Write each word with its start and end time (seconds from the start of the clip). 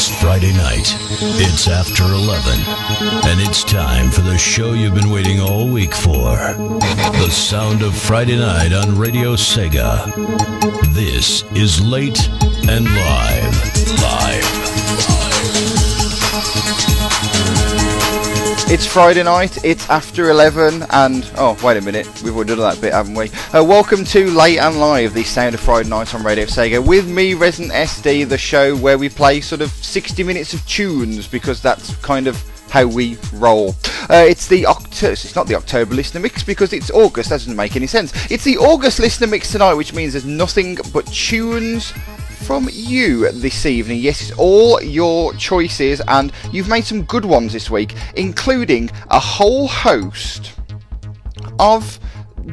It's 0.00 0.20
Friday 0.20 0.52
night. 0.52 0.94
It's 1.40 1.66
after 1.66 2.04
11. 2.04 2.60
And 3.28 3.40
it's 3.40 3.64
time 3.64 4.12
for 4.12 4.20
the 4.20 4.38
show 4.38 4.72
you've 4.72 4.94
been 4.94 5.10
waiting 5.10 5.40
all 5.40 5.68
week 5.68 5.92
for. 5.92 6.36
The 6.36 7.28
sound 7.30 7.82
of 7.82 7.96
Friday 7.96 8.38
night 8.38 8.72
on 8.72 8.96
Radio 8.96 9.34
Sega. 9.34 10.14
This 10.94 11.42
is 11.52 11.80
Late 11.80 12.28
and 12.68 12.84
Live. 12.84 14.00
Live. 14.00 14.58
It's 18.70 18.86
Friday 18.86 19.22
night, 19.22 19.64
it's 19.64 19.88
after 19.88 20.28
11, 20.28 20.84
and 20.90 21.30
oh, 21.38 21.58
wait 21.64 21.78
a 21.78 21.80
minute, 21.80 22.06
we've 22.22 22.36
already 22.36 22.54
done 22.54 22.58
that 22.58 22.78
bit, 22.82 22.92
haven't 22.92 23.14
we? 23.14 23.30
Uh, 23.58 23.64
welcome 23.64 24.04
to 24.04 24.30
Late 24.30 24.58
and 24.58 24.78
Live, 24.78 25.14
the 25.14 25.24
sound 25.24 25.54
of 25.54 25.60
Friday 25.60 25.88
night 25.88 26.14
on 26.14 26.22
Radio 26.22 26.44
Sega, 26.44 26.86
with 26.86 27.08
me, 27.08 27.32
Resident 27.32 27.72
SD, 27.72 28.28
the 28.28 28.36
show 28.36 28.76
where 28.76 28.98
we 28.98 29.08
play 29.08 29.40
sort 29.40 29.62
of 29.62 29.70
60 29.70 30.22
minutes 30.22 30.52
of 30.52 30.66
tunes 30.66 31.26
because 31.26 31.62
that's 31.62 31.96
kind 32.02 32.26
of 32.26 32.36
how 32.70 32.86
we 32.86 33.16
roll. 33.32 33.70
Uh, 34.10 34.26
it's 34.28 34.46
the 34.46 34.66
October. 34.66 35.12
It's 35.12 35.34
not 35.34 35.46
the 35.46 35.54
October 35.54 35.94
listener 35.94 36.20
mix 36.20 36.42
because 36.42 36.74
it's 36.74 36.90
August. 36.90 37.30
That 37.30 37.36
doesn't 37.36 37.56
make 37.56 37.74
any 37.74 37.86
sense. 37.86 38.12
It's 38.30 38.44
the 38.44 38.58
August 38.58 39.00
listener 39.00 39.28
mix 39.28 39.50
tonight, 39.50 39.74
which 39.74 39.94
means 39.94 40.12
there's 40.12 40.26
nothing 40.26 40.76
but 40.92 41.06
tunes 41.06 41.94
from 42.38 42.68
you 42.72 43.30
this 43.32 43.66
evening. 43.66 44.00
Yes, 44.00 44.22
it's 44.22 44.38
all 44.38 44.80
your 44.82 45.34
choices, 45.34 46.00
and 46.08 46.32
you've 46.52 46.68
made 46.68 46.84
some 46.84 47.02
good 47.02 47.24
ones 47.24 47.52
this 47.52 47.68
week, 47.70 47.94
including 48.16 48.90
a 49.10 49.18
whole 49.18 49.66
host 49.68 50.54
of 51.58 51.98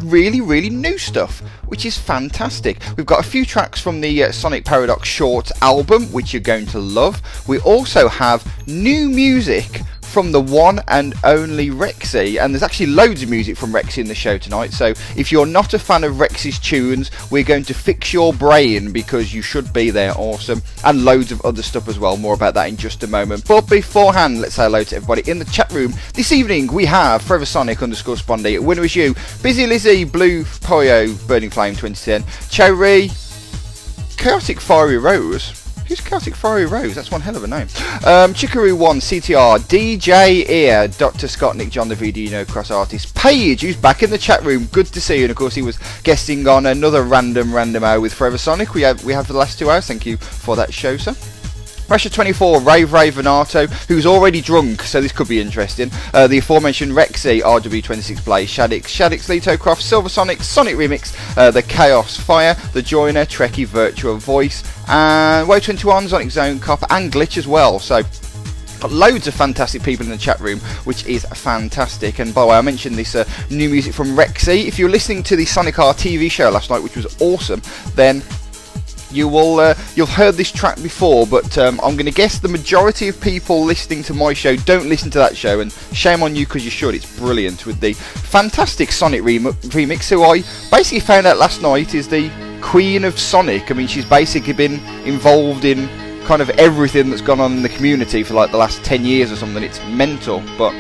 really, 0.04 0.42
really 0.42 0.70
new 0.70 0.98
stuff, 0.98 1.40
which 1.68 1.86
is 1.86 1.98
fantastic. 1.98 2.82
We've 2.98 3.06
got 3.06 3.26
a 3.26 3.28
few 3.28 3.46
tracks 3.46 3.80
from 3.80 4.02
the 4.02 4.26
uh, 4.26 4.32
Sonic 4.32 4.66
Paradox 4.66 5.08
Short 5.08 5.52
album, 5.62 6.12
which 6.12 6.34
you're 6.34 6.42
going 6.42 6.66
to 6.68 6.80
love. 6.80 7.22
We 7.48 7.60
also 7.60 8.08
have 8.08 8.46
new 8.68 9.10
music 9.10 9.82
from 10.06 10.32
the 10.32 10.40
one 10.40 10.80
and 10.88 11.14
only 11.24 11.70
Rexy, 11.70 12.40
and 12.42 12.54
there's 12.54 12.64
actually 12.64 12.88
loads 12.88 13.24
of 13.24 13.30
music 13.30 13.58
from 13.58 13.72
Rexy 13.72 13.98
in 13.98 14.08
the 14.08 14.16
show 14.16 14.38
tonight. 14.38 14.72
So 14.72 14.94
if 15.16 15.32
you're 15.32 15.46
not 15.46 15.74
a 15.74 15.80
fan 15.80 16.04
of 16.04 16.16
Rexy's 16.16 16.60
tunes, 16.60 17.12
we're 17.32 17.44
going 17.44 17.64
to 17.66 17.74
fix 17.74 18.14
your 18.14 18.34
brain 18.34 18.92
because 18.92 19.34
you 19.34 19.42
should 19.42 19.74
be 19.74 19.90
there. 19.90 20.14
Awesome, 20.16 20.62
and 20.84 21.04
loads 21.04 21.32
of 21.32 21.42
other 21.42 21.62
stuff 21.62 21.88
as 21.88 22.00
well. 22.00 22.18
More 22.18 22.34
about 22.34 22.54
that 22.54 22.70
in 22.70 22.78
just 22.78 23.04
a 23.04 23.08
moment. 23.08 23.48
But 23.48 23.70
beforehand, 23.70 24.42
let's 24.42 24.56
say 24.56 24.64
hello 24.64 24.84
to 24.84 24.96
everybody 24.96 25.30
in 25.30 25.40
the 25.40 25.46
chat 25.46 25.72
room. 25.72 25.94
This 26.14 26.32
evening 26.32 26.72
we 26.72 26.86
have 26.86 27.22
Forever 27.22 27.46
Sonic 27.46 27.82
underscore 27.82 28.16
Spondy, 28.16 28.60
Winner 28.60 28.86
is 28.86 28.96
you, 28.96 29.16
Busy 29.42 29.68
Lizzie, 29.68 30.04
Blue 30.04 30.44
Poyo, 30.44 31.28
Burning 31.28 31.50
Flame 31.50 31.76
2010, 31.76 32.24
Cherry, 32.50 33.10
Chaotic 34.18 34.60
Fiery 34.60 34.98
Rose. 34.98 35.65
Who's 35.88 36.02
Celtic 36.02 36.36
Fiery 36.36 36.66
Rose? 36.66 36.96
That's 36.96 37.12
one 37.12 37.22
hell 37.22 37.36
of 37.38 37.44
a 37.44 37.48
name. 37.48 37.68
Um, 38.06 38.34
Chikaroo1, 38.34 38.98
CTR, 38.98 39.60
DJ 39.60 40.50
Ear, 40.50 40.88
Dr. 40.88 41.28
Scott, 41.28 41.56
Nick 41.56 41.70
John, 41.70 41.88
the 41.88 41.96
VDino 41.96 42.48
cross 42.48 42.72
artist, 42.72 43.14
Paige, 43.14 43.62
who's 43.62 43.76
back 43.76 44.02
in 44.02 44.10
the 44.10 44.18
chat 44.18 44.44
room. 44.44 44.66
Good 44.72 44.88
to 44.88 45.00
see 45.00 45.18
you. 45.18 45.26
And 45.26 45.32
of 45.32 45.38
course, 45.38 45.54
he 45.54 45.62
was 45.62 45.78
guesting 46.04 46.48
on 46.48 46.66
another 46.66 47.04
random, 47.04 47.54
random 47.54 47.84
hour 47.84 48.02
with 48.02 48.14
Forever 48.14 48.40
Sonic. 48.40 48.74
We 48.74 48.82
have, 48.82 49.04
we 49.06 49.14
have 49.14 49.28
the 49.28 49.34
last 49.34 49.60
two 49.60 49.70
hours. 49.70 49.86
Thank 49.86 50.08
you 50.08 50.18
for 50.18 50.56
that 50.56 50.74
show, 50.74 50.98
sir. 50.98 51.14
Pressure 51.88 52.10
24, 52.10 52.62
Rave 52.62 52.94
Rave 52.94 53.14
Venato, 53.14 53.68
who's 53.68 54.08
already 54.08 54.42
drunk, 54.42 54.82
so 54.82 55.00
this 55.02 55.12
could 55.12 55.28
be 55.28 55.40
interesting. 55.40 55.92
Uh, 56.14 56.26
the 56.26 56.40
aforementioned 56.40 56.94
Rexy, 56.94 57.42
RW26 57.42 58.26
Blaze, 58.26 58.50
Shaddix, 58.50 58.86
Shaddix 58.86 59.30
Leto 59.30 59.56
Croft, 59.56 59.84
Silver 59.84 60.10
Sonic, 60.10 60.42
Sonic 60.42 60.76
Remix, 60.76 61.16
uh, 61.38 61.52
the 61.52 61.62
Chaos 61.62 62.18
Fire, 62.20 62.56
the 62.74 62.82
Joiner, 62.82 63.26
Trekkie 63.26 63.68
Virtual 63.68 64.18
Voice, 64.18 64.64
and 64.88 65.48
Way 65.48 65.60
21, 65.60 66.10
Sonic 66.10 66.32
Zone 66.32 66.60
Cop, 66.60 66.84
and 66.90 67.12
Glitch 67.12 67.38
as 67.38 67.48
well. 67.48 67.78
So 67.78 68.02
got 68.80 68.92
loads 68.92 69.28
of 69.28 69.36
fantastic 69.36 69.84
people 69.84 70.06
in 70.06 70.12
the 70.12 70.18
chat 70.18 70.40
room, 70.40 70.60
which 70.86 71.06
is 71.06 71.24
fantastic. 71.26 72.18
And 72.18 72.34
by 72.34 72.42
the 72.42 72.48
way, 72.48 72.58
I 72.58 72.62
mentioned 72.62 72.96
this 72.96 73.14
uh, 73.14 73.26
new 73.52 73.70
music 73.70 73.94
from 73.94 74.16
Rexy. 74.16 74.66
If 74.66 74.80
you're 74.80 74.90
listening 74.90 75.22
to 75.24 75.36
the 75.36 75.46
Sonic 75.46 75.78
R 75.78 75.94
TV 75.94 76.32
show 76.32 76.50
last 76.50 76.72
night, 76.72 76.82
which 76.82 76.96
was 76.96 77.20
awesome, 77.22 77.62
then 77.94 78.24
you 79.12 79.28
will 79.28 79.60
uh, 79.60 79.76
you've 79.96 80.10
heard 80.10 80.36
this 80.36 80.52
track 80.52 80.82
before, 80.82 81.26
but 81.28 81.58
um, 81.58 81.80
I'm 81.82 81.96
going 81.96 82.06
to 82.06 82.12
guess 82.12 82.40
the 82.40 82.48
majority 82.48 83.08
of 83.08 83.20
people 83.22 83.64
listening 83.64 84.04
to 84.04 84.14
my 84.14 84.34
show 84.34 84.56
don't 84.56 84.88
listen 84.88 85.10
to 85.12 85.18
that 85.20 85.36
show, 85.36 85.60
and 85.60 85.72
shame 85.94 86.24
on 86.24 86.36
you 86.36 86.46
because 86.46 86.66
you 86.66 86.72
should. 86.72 86.96
It's 86.96 87.18
brilliant 87.18 87.66
with 87.66 87.80
the 87.80 87.94
fantastic 87.94 88.92
Sonic 88.92 89.24
rem- 89.24 89.54
remix, 89.72 90.10
who 90.10 90.24
I 90.24 90.42
basically 90.70 91.00
found 91.02 91.28
out 91.28 91.38
last 91.38 91.62
night 91.62 91.94
is 91.94 92.08
the 92.08 92.30
queen 92.62 93.04
of 93.04 93.20
Sonic. 93.20 93.72
I 93.72 93.74
mean, 93.74 93.88
she's 93.88 94.06
basically 94.06 94.54
been 94.54 94.84
involved 95.06 95.66
in 95.66 95.88
kind 96.26 96.42
of 96.42 96.50
everything 96.52 97.10
that's 97.10 97.22
gone 97.22 97.40
on 97.40 97.54
in 97.54 97.62
the 97.62 97.70
community 97.70 98.24
for 98.24 98.34
like 98.34 98.52
the 98.52 98.58
last 98.58 98.84
10 98.84 99.06
years 99.06 99.32
or 99.32 99.36
something. 99.36 99.64
It's 99.64 99.80
mental, 99.86 100.44
but 100.58 100.74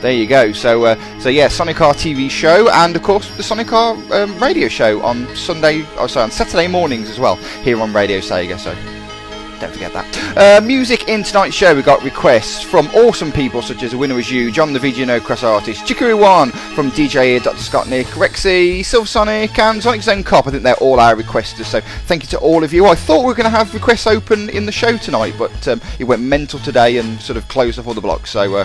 there 0.00 0.12
you 0.12 0.26
go. 0.26 0.52
So, 0.52 0.84
uh, 0.84 1.20
so 1.20 1.28
yeah, 1.28 1.48
Sonic 1.48 1.80
R 1.80 1.94
TV 1.94 2.30
show, 2.30 2.70
and 2.70 2.96
of 2.96 3.02
course 3.02 3.34
the 3.36 3.42
Sonic 3.42 3.72
R 3.72 3.94
um, 4.12 4.38
radio 4.38 4.68
show 4.68 5.02
on 5.02 5.34
Sunday, 5.36 5.84
oh 5.96 6.06
sorry, 6.06 6.24
on 6.24 6.30
Saturday 6.30 6.68
mornings 6.68 7.08
as 7.10 7.18
well 7.18 7.36
here 7.62 7.80
on 7.80 7.92
Radio 7.92 8.18
Sega. 8.18 8.58
So. 8.58 8.74
Don't 9.60 9.72
forget 9.72 9.92
that. 9.92 10.62
Uh, 10.62 10.66
music 10.66 11.10
in 11.10 11.22
tonight's 11.22 11.54
show, 11.54 11.74
we 11.74 11.82
got 11.82 12.02
requests 12.02 12.62
from 12.62 12.86
awesome 12.94 13.30
people 13.30 13.60
such 13.60 13.82
as 13.82 13.92
A 13.92 13.98
Winner 13.98 14.14
Was 14.14 14.30
You, 14.30 14.50
John 14.50 14.72
the 14.72 14.78
VGNO 14.78 15.20
Cross 15.20 15.42
Artist, 15.42 15.86
Chicory 15.86 16.14
One 16.14 16.50
from 16.50 16.90
DJ 16.92 17.42
Dr. 17.42 17.58
Scott 17.58 17.86
Nick, 17.86 18.06
Rexy, 18.06 18.82
Silver 18.82 19.06
Sonic, 19.06 19.58
and 19.58 19.82
Sonic 19.82 20.00
Zone 20.00 20.22
Cop. 20.22 20.46
I 20.46 20.50
think 20.50 20.62
they're 20.62 20.76
all 20.76 20.98
our 20.98 21.14
requesters, 21.14 21.66
so 21.66 21.82
thank 22.06 22.22
you 22.22 22.28
to 22.30 22.38
all 22.38 22.64
of 22.64 22.72
you. 22.72 22.86
I 22.86 22.94
thought 22.94 23.18
we 23.18 23.26
were 23.26 23.34
going 23.34 23.50
to 23.52 23.56
have 23.56 23.74
requests 23.74 24.06
open 24.06 24.48
in 24.48 24.64
the 24.64 24.72
show 24.72 24.96
tonight, 24.96 25.34
but 25.38 25.68
um, 25.68 25.82
it 25.98 26.04
went 26.04 26.22
mental 26.22 26.58
today 26.60 26.96
and 26.96 27.20
sort 27.20 27.36
of 27.36 27.46
closed 27.48 27.78
off 27.78 27.86
all 27.86 27.92
the 27.92 28.00
blocks, 28.00 28.30
so 28.30 28.56
uh, 28.56 28.64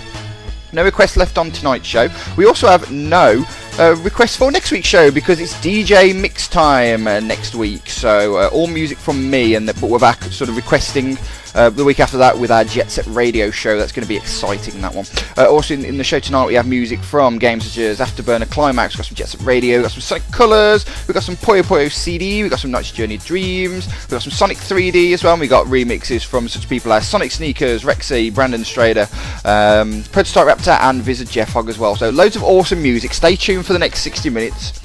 no 0.75 0.83
requests 0.83 1.17
left 1.17 1.37
on 1.37 1.51
tonight's 1.51 1.87
show. 1.87 2.09
We 2.37 2.45
also 2.45 2.67
have 2.67 2.91
no 2.91 3.43
uh, 3.79 3.95
requests 3.97 4.37
for 4.37 4.51
next 4.51 4.71
week's 4.71 4.87
show 4.87 5.11
because 5.11 5.39
it's 5.39 5.53
DJ 5.55 6.19
mix 6.19 6.47
time 6.47 7.07
uh, 7.07 7.19
next 7.19 7.55
week. 7.55 7.89
So 7.89 8.37
uh, 8.37 8.49
all 8.49 8.67
music 8.67 8.97
from 8.97 9.29
me, 9.29 9.55
and 9.55 9.67
the, 9.67 9.73
but 9.73 9.89
we're 9.89 9.99
back 9.99 10.23
sort 10.23 10.49
of 10.49 10.55
requesting 10.55 11.17
uh, 11.55 11.69
the 11.69 11.83
week 11.83 11.99
after 11.99 12.17
that 12.17 12.37
with 12.37 12.51
our 12.51 12.63
Jet 12.65 12.91
Set 12.91 13.05
Radio 13.07 13.49
show. 13.49 13.77
That's 13.77 13.91
going 13.91 14.03
to 14.03 14.09
be 14.09 14.17
exciting, 14.17 14.79
that 14.81 14.93
one. 14.93 15.05
Uh, 15.37 15.49
also, 15.49 15.73
in, 15.73 15.85
in, 15.85 15.97
the 15.97 16.03
show 16.03 16.19
tonight, 16.19 16.45
we 16.47 16.53
have 16.55 16.67
music 16.67 16.99
from 16.99 17.39
games 17.39 17.65
such 17.65 17.77
as 17.77 17.99
Afterburner 17.99 18.49
Climax, 18.49 18.93
we've 18.93 18.99
got 18.99 19.05
some 19.05 19.15
Jet 19.15 19.29
Set 19.29 19.41
Radio, 19.41 19.77
we've 19.77 19.83
got 19.83 19.91
some 19.91 20.01
Sonic 20.01 20.29
Colors, 20.31 20.85
we've 21.07 21.13
got 21.13 21.23
some 21.23 21.37
Puyo 21.37 21.63
Puyo 21.63 21.89
CD, 21.91 22.41
we've 22.41 22.51
got 22.51 22.59
some 22.59 22.71
Night's 22.71 22.91
Journey 22.91 23.17
Dreams, 23.17 23.87
we've 23.87 24.09
got 24.09 24.21
some 24.21 24.31
Sonic 24.31 24.57
3D 24.57 25.13
as 25.13 25.23
well, 25.23 25.33
and 25.33 25.39
we've 25.39 25.49
got 25.49 25.65
remixes 25.67 26.25
from 26.25 26.49
such 26.49 26.67
people 26.67 26.91
as 26.91 27.07
Sonic 27.07 27.31
Sneakers, 27.31 27.83
Rexy, 27.83 28.33
Brandon 28.33 28.61
Strader, 28.61 29.07
um, 29.45 30.03
Prototype 30.11 30.57
Raptor, 30.57 30.77
and 30.81 31.01
Visit 31.01 31.29
Jeff 31.29 31.53
Hogg 31.53 31.69
as 31.69 31.79
well. 31.79 31.95
So, 31.95 32.09
loads 32.09 32.35
of 32.35 32.43
awesome 32.43 32.83
music. 32.83 33.13
Stay 33.13 33.35
tuned 33.37 33.64
for 33.65 33.73
the 33.73 33.79
next 33.79 33.99
60 34.01 34.29
minutes 34.29 34.79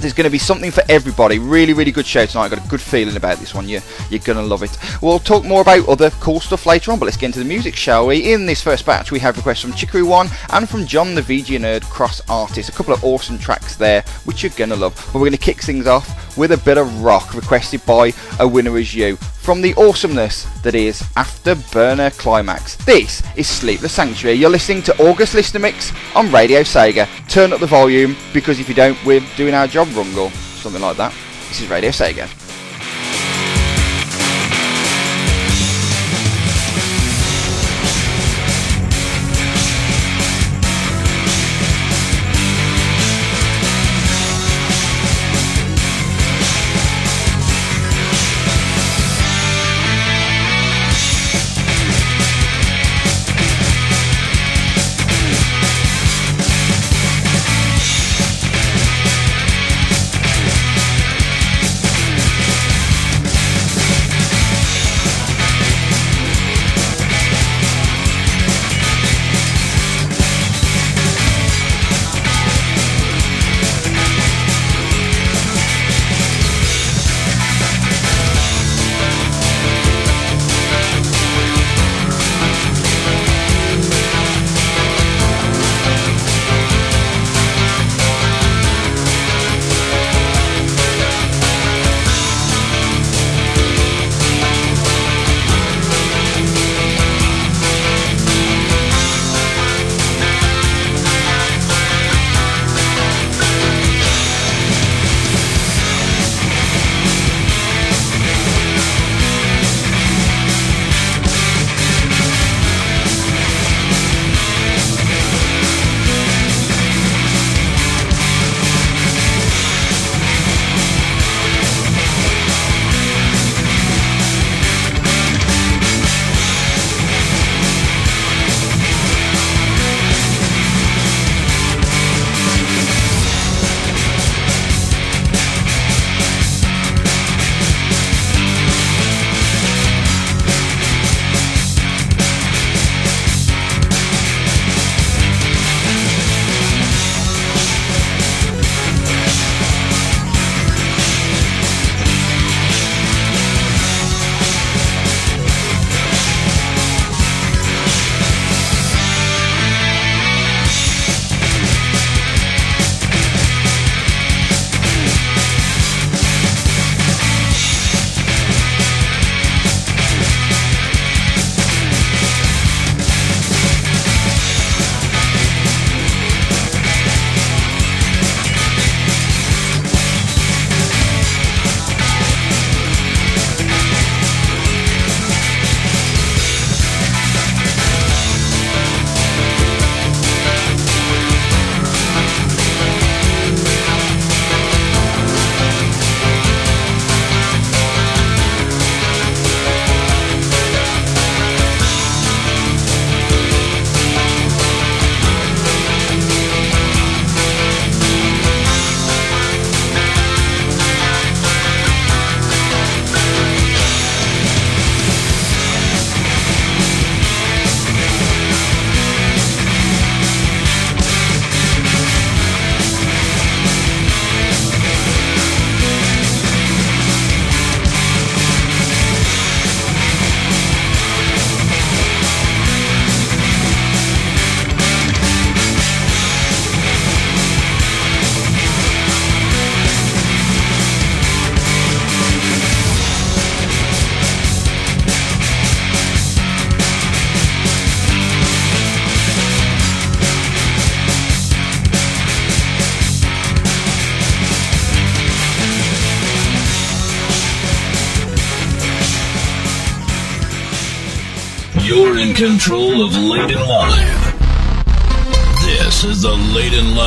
there's 0.00 0.12
going 0.14 0.24
to 0.24 0.30
be 0.30 0.38
something 0.38 0.70
for 0.70 0.82
everybody. 0.88 1.38
Really, 1.38 1.72
really 1.72 1.92
good 1.92 2.06
show 2.06 2.24
tonight. 2.26 2.44
I've 2.44 2.50
got 2.50 2.64
a 2.64 2.68
good 2.68 2.80
feeling 2.80 3.16
about 3.16 3.38
this 3.38 3.54
one. 3.54 3.68
You, 3.68 3.80
you're 4.08 4.20
going 4.20 4.38
to 4.38 4.44
love 4.44 4.62
it. 4.62 4.76
We'll 5.02 5.18
talk 5.18 5.44
more 5.44 5.60
about 5.60 5.88
other 5.88 6.10
cool 6.12 6.40
stuff 6.40 6.66
later 6.66 6.92
on, 6.92 6.98
but 6.98 7.04
let's 7.04 7.16
get 7.16 7.26
into 7.26 7.38
the 7.38 7.44
music, 7.44 7.76
shall 7.76 8.06
we? 8.06 8.32
In 8.32 8.46
this 8.46 8.62
first 8.62 8.86
batch, 8.86 9.12
we 9.12 9.18
have 9.20 9.36
requests 9.36 9.60
from 9.60 9.72
Chicory 9.72 10.02
One 10.02 10.28
and 10.50 10.68
from 10.68 10.86
John 10.86 11.14
the 11.14 11.22
VG 11.22 11.58
Nerd 11.58 11.82
Cross 11.84 12.22
Artist. 12.28 12.68
A 12.68 12.72
couple 12.72 12.94
of 12.94 13.04
awesome 13.04 13.38
tracks 13.38 13.76
there, 13.76 14.02
which 14.24 14.42
you're 14.42 14.52
going 14.56 14.70
to 14.70 14.76
love. 14.76 14.94
But 15.12 15.16
we're 15.16 15.28
going 15.28 15.32
to 15.32 15.38
kick 15.38 15.60
things 15.62 15.86
off 15.86 16.36
with 16.36 16.52
a 16.52 16.58
bit 16.58 16.78
of 16.78 17.02
rock 17.02 17.34
requested 17.34 17.84
by 17.84 18.12
A 18.38 18.48
Winner 18.48 18.78
Is 18.78 18.94
You 18.94 19.18
from 19.50 19.62
the 19.62 19.74
awesomeness 19.74 20.44
that 20.62 20.76
is 20.76 21.02
Afterburner 21.16 22.16
Climax. 22.16 22.76
This 22.84 23.20
is 23.36 23.48
Sleepless 23.48 23.92
Sanctuary. 23.92 24.36
You're 24.36 24.48
listening 24.48 24.80
to 24.82 24.96
August 25.04 25.34
Listener 25.34 25.58
Mix 25.58 25.92
on 26.14 26.30
Radio 26.30 26.60
Sega. 26.60 27.08
Turn 27.28 27.52
up 27.52 27.58
the 27.58 27.66
volume 27.66 28.14
because 28.32 28.60
if 28.60 28.68
you 28.68 28.76
don't, 28.76 28.96
we're 29.04 29.26
doing 29.36 29.54
our 29.54 29.66
job 29.66 29.88
wrong 29.96 30.16
or 30.16 30.30
something 30.30 30.80
like 30.80 30.96
that. 30.98 31.12
This 31.48 31.62
is 31.62 31.68
Radio 31.68 31.90
Sega. 31.90 32.39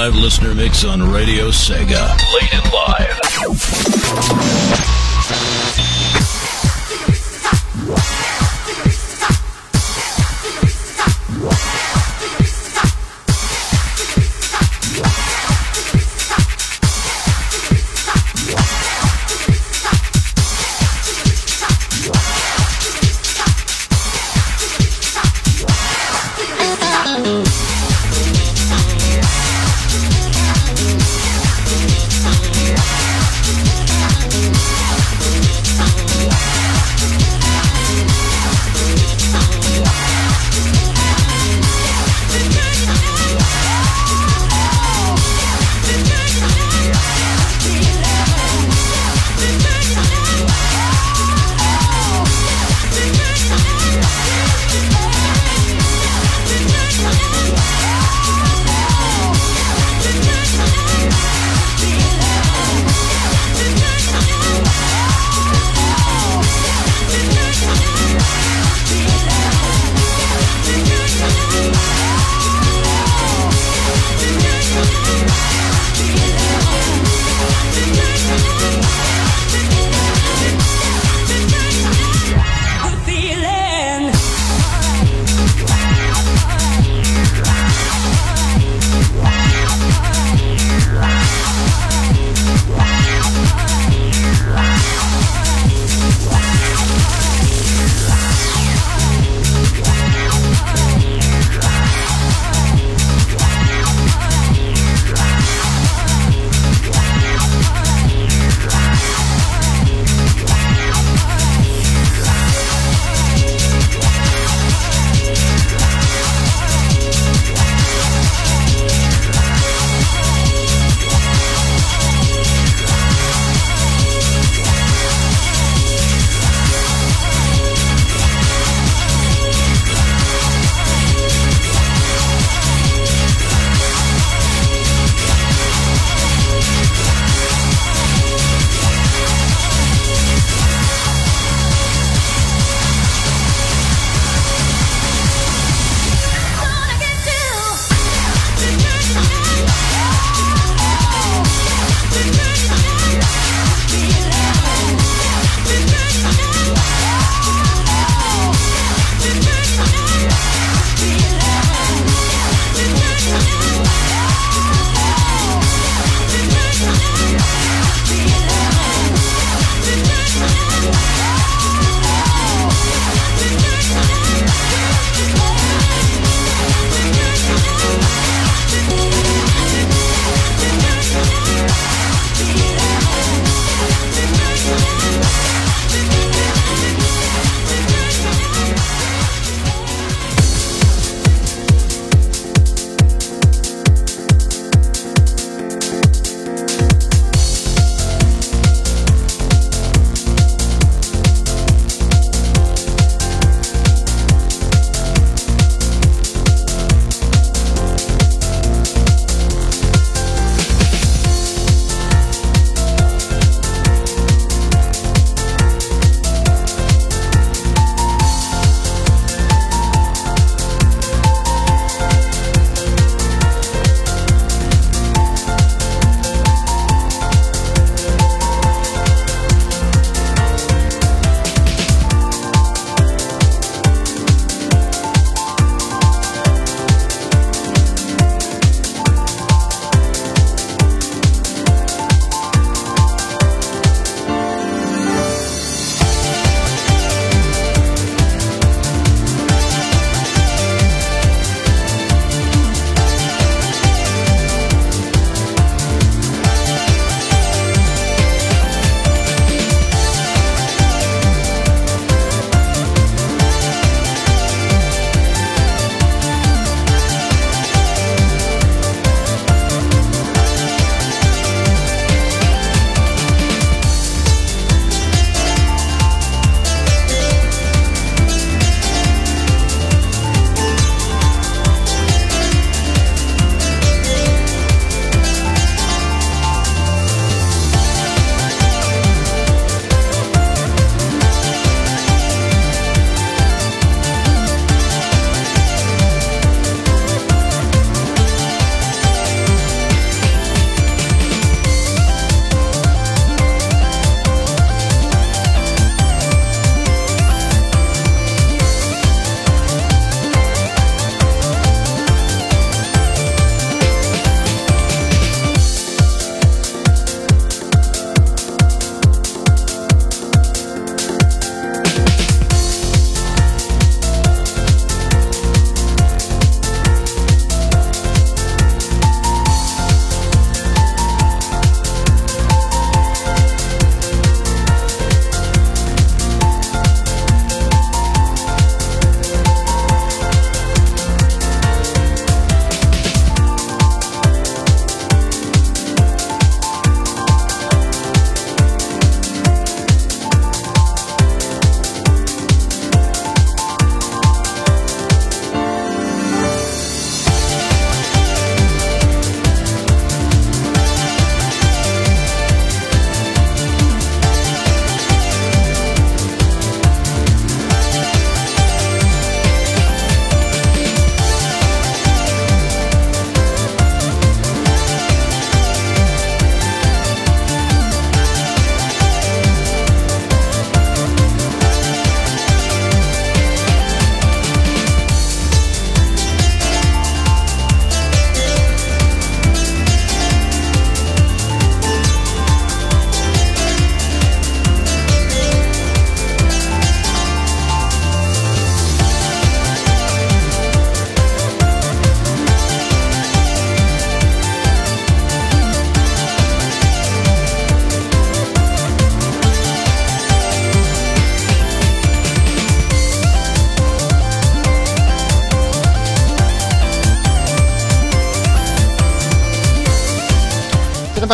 Live 0.03 0.15
listener 0.15 0.53
mix 0.53 0.83
on 0.83 1.13
Radio 1.13 1.47
Sega. 1.47 2.17
Late 2.33 2.53
and 2.53 2.73
Live. 2.73 3.19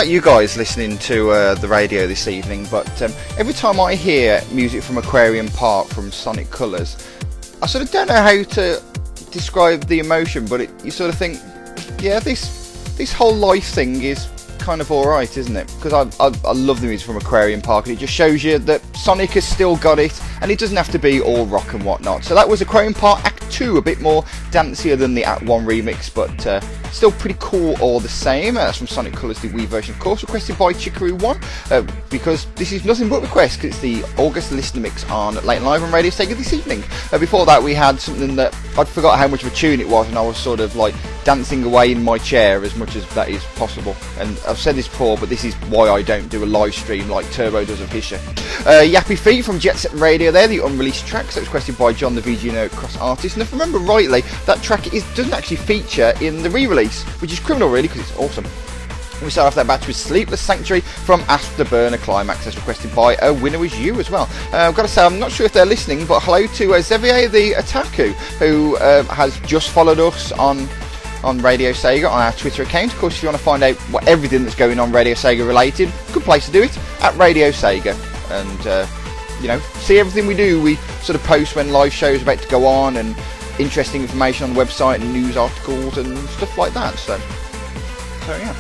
You 0.10 0.22
guys 0.22 0.58
listening 0.58 0.98
to 0.98 1.30
uh, 1.30 1.54
the 1.56 1.68
radio 1.68 2.08
this 2.08 2.28
evening, 2.28 2.66
but 2.72 3.00
um, 3.04 3.12
every 3.38 3.54
time 3.54 3.80
I 3.80 3.94
hear 3.94 4.42
music 4.52 4.82
from 4.82 4.98
Aquarium 4.98 5.48
Park 5.50 5.88
from 5.88 6.12
Sonic 6.12 6.50
Colors, 6.50 7.08
I 7.62 7.68
sort 7.68 7.84
of 7.84 7.92
don't 7.92 8.08
know 8.08 8.16
how 8.16 8.42
to 8.42 8.82
describe 9.30 9.84
the 9.84 10.00
emotion, 10.00 10.48
but 10.48 10.62
it, 10.62 10.72
you 10.84 10.90
sort 10.90 11.12
of 11.12 11.18
think, 11.20 11.38
yeah, 12.02 12.20
this 12.20 12.96
this 12.98 13.14
whole 13.14 13.36
life 13.36 13.66
thing 13.66 14.02
is 14.02 14.28
kind 14.58 14.82
of 14.82 14.92
alright, 14.92 15.38
isn't 15.38 15.56
it? 15.56 15.72
Because 15.80 15.94
I, 15.94 16.26
I, 16.26 16.34
I, 16.44 16.54
love 16.54 16.82
the 16.82 16.88
music 16.88 17.06
from 17.06 17.18
Aquarium 17.18 17.62
Park, 17.62 17.86
and 17.86 17.96
it 17.96 18.00
just 18.00 18.14
shows 18.14 18.44
you 18.44 18.58
that 18.58 18.82
Sonic 18.96 19.30
has 19.32 19.48
still 19.48 19.76
got 19.78 20.00
it, 20.00 20.20
and 20.42 20.50
it 20.50 20.58
doesn't 20.58 20.78
have 20.78 20.90
to 20.90 21.00
be 21.00 21.22
all 21.22 21.46
rock 21.46 21.74
and 21.74 21.84
whatnot. 21.84 22.24
So 22.24 22.34
that 22.34 22.50
was 22.50 22.62
Aquarium 22.62 22.96
Park 22.96 23.24
Act 23.26 23.50
2, 23.52 23.78
a 23.78 23.82
bit 23.82 24.02
more 24.02 24.24
dancier 24.52 24.98
than 24.98 25.14
the 25.14 25.24
Act 25.24 25.44
1 25.44 25.66
remix, 25.66 26.12
but 26.14 26.48
uh, 26.48 26.62
still 26.92 27.12
pretty 27.12 27.38
cool 27.40 27.76
all 27.82 28.00
the 28.00 28.10
same. 28.10 28.58
Uh, 28.58 28.66
that's 28.66 28.78
from 28.78 28.88
Sonic 28.88 29.14
Colors, 29.14 29.40
the 29.40 29.50
Wii 29.50 29.66
version, 29.66 29.94
of 29.94 30.00
course, 30.00 30.22
requested 30.22 30.58
by 30.58 30.74
Chicory1, 30.74 31.72
uh, 31.72 31.92
because 32.10 32.46
this 32.56 32.72
is 32.72 32.86
nothing 32.86 33.10
but 33.10 33.22
requests, 33.22 33.56
because 33.58 33.72
it's 33.72 33.80
the 33.80 34.04
August 34.22 34.52
listener 34.52 34.82
mix 34.82 35.10
on 35.10 35.36
Late 35.46 35.62
Live 35.62 35.84
on 35.84 35.92
Radio 35.92 36.12
Sega 36.12 36.36
this 36.36 36.54
evening. 36.54 36.84
Uh, 37.12 37.18
before 37.18 37.46
that, 37.46 37.62
we 37.62 37.74
had 37.74 38.00
something 38.00 38.36
that 38.36 38.56
I'd 38.78 38.88
forgot 38.88 39.18
how 39.18 39.28
much 39.28 39.44
of 39.44 39.52
a 39.52 39.56
tune 39.56 39.80
it 39.80 39.88
was, 39.88 40.08
and 40.08 40.18
I 40.18 40.22
was 40.22 40.38
sort 40.38 40.60
of 40.60 40.76
like 40.76 40.96
dancing 41.24 41.64
away 41.64 41.92
in 41.92 42.04
my 42.04 42.18
chair 42.18 42.64
as 42.64 42.76
much 42.76 42.96
as 42.96 43.08
that 43.14 43.30
is 43.30 43.44
possible. 43.56 43.96
And 44.18 44.40
I've 44.48 44.58
said 44.58 44.76
this 44.76 44.88
before, 44.88 45.18
but 45.18 45.30
this 45.30 45.44
is 45.44 45.54
why 45.70 45.90
I 45.90 46.02
don't 46.02 46.28
do 46.30 46.44
a 46.44 46.46
live 46.46 46.74
stream 46.74 47.10
like 47.10 47.30
Turbo 47.32 47.66
does 47.66 47.82
of 47.82 47.92
his 47.92 48.06
show. 48.06 48.16
Uh, 48.66 48.84
Yappie 48.84 49.18
Feet 49.18 49.46
from 49.46 49.60
Jet 49.60 49.78
Set 49.78 49.94
Radio 49.94 50.32
there, 50.32 50.48
the 50.48 50.60
unreleased 50.66 51.06
track, 51.06 51.32
so 51.32 51.40
it's 51.40 51.48
requested 51.48 51.78
by 51.78 51.94
John 51.94 52.16
the 52.16 52.22
VG 52.22 52.52
Note 52.52 52.72
Cross 52.72 52.98
Artist. 52.98 53.36
And 53.36 53.42
if 53.42 53.54
I 53.54 53.58
remember 53.58 53.78
rightly, 53.78 54.22
that 54.46 54.62
track 54.62 54.94
is, 54.94 55.04
doesn't 55.16 55.34
actually 55.34 55.58
feature 55.58 56.14
in 56.22 56.42
the 56.42 56.50
re-release, 56.50 56.79
which 56.88 57.34
is 57.34 57.40
criminal 57.40 57.70
really, 57.70 57.88
because 57.88 58.02
it's 58.02 58.18
awesome. 58.18 58.46
We 59.24 59.30
start 59.30 59.48
off 59.48 59.56
that 59.56 59.68
batch 59.68 59.86
with 59.86 59.98
Sleepless 59.98 60.40
Sanctuary 60.40 60.80
from 60.80 61.20
Afterburner 61.24 61.98
Climax, 61.98 62.48
as 62.48 62.56
requested 62.56 62.96
by 62.96 63.16
A 63.22 63.34
Winner 63.34 63.60
Was 63.60 63.78
You 63.78 64.00
as 64.00 64.10
well. 64.10 64.30
Uh, 64.54 64.60
I've 64.60 64.76
got 64.76 64.84
to 64.84 64.88
say, 64.88 65.06
I'm 65.06 65.20
not 65.20 65.32
sure 65.32 65.46
if 65.46 65.52
they're 65.52 65.66
listening, 65.66 66.06
but 66.06 66.22
hello 66.24 66.48
to 66.48 66.74
uh, 66.74 66.82
Xavier 66.82 67.28
the 67.28 67.52
Otaku, 67.52 68.14
who 68.38 68.78
uh, 68.78 69.04
has 69.04 69.38
just 69.42 69.72
followed 69.72 70.00
us 70.00 70.32
on 70.34 70.68
on 71.22 71.38
Radio 71.40 71.72
Sega 71.72 72.10
on 72.10 72.22
our 72.22 72.32
Twitter 72.32 72.64
account. 72.64 72.94
Of 72.94 73.00
course, 73.00 73.18
if 73.18 73.24
you 73.24 73.28
want 73.28 73.38
to 73.38 73.44
find 73.44 73.62
out 73.62 73.76
what 73.92 74.08
everything 74.08 74.44
that's 74.44 74.56
going 74.56 74.80
on 74.80 74.90
Radio 74.94 75.16
Sega 75.16 75.46
related, 75.46 75.92
good 76.14 76.24
place 76.24 76.46
to 76.46 76.52
do 76.54 76.64
it 76.64 76.78
at 77.02 77.14
Radio 77.18 77.50
Sega. 77.50 77.94
And 78.32 78.68
uh, 78.68 78.88
you 79.42 79.48
know, 79.48 79.60
see 79.82 80.00
everything 80.00 80.28
we 80.28 80.36
do. 80.36 80.62
We 80.62 80.76
sort 81.02 81.18
of 81.18 81.24
post 81.24 81.58
when 81.58 81.74
live 81.74 81.92
shows 81.92 82.22
about 82.22 82.40
to 82.40 82.48
go 82.48 82.66
on 82.66 82.98
and 82.98 83.18
interesting 83.60 84.02
information 84.02 84.50
on 84.50 84.54
the 84.54 84.60
website 84.60 85.02
and 85.02 85.14
news 85.14 85.38
articles 85.38 85.98
and 85.98 86.18
stuff 86.30 86.58
like 86.58 86.74
that. 86.74 86.98
So, 86.98 87.18
so 88.26 88.38
yeah. 88.38 88.56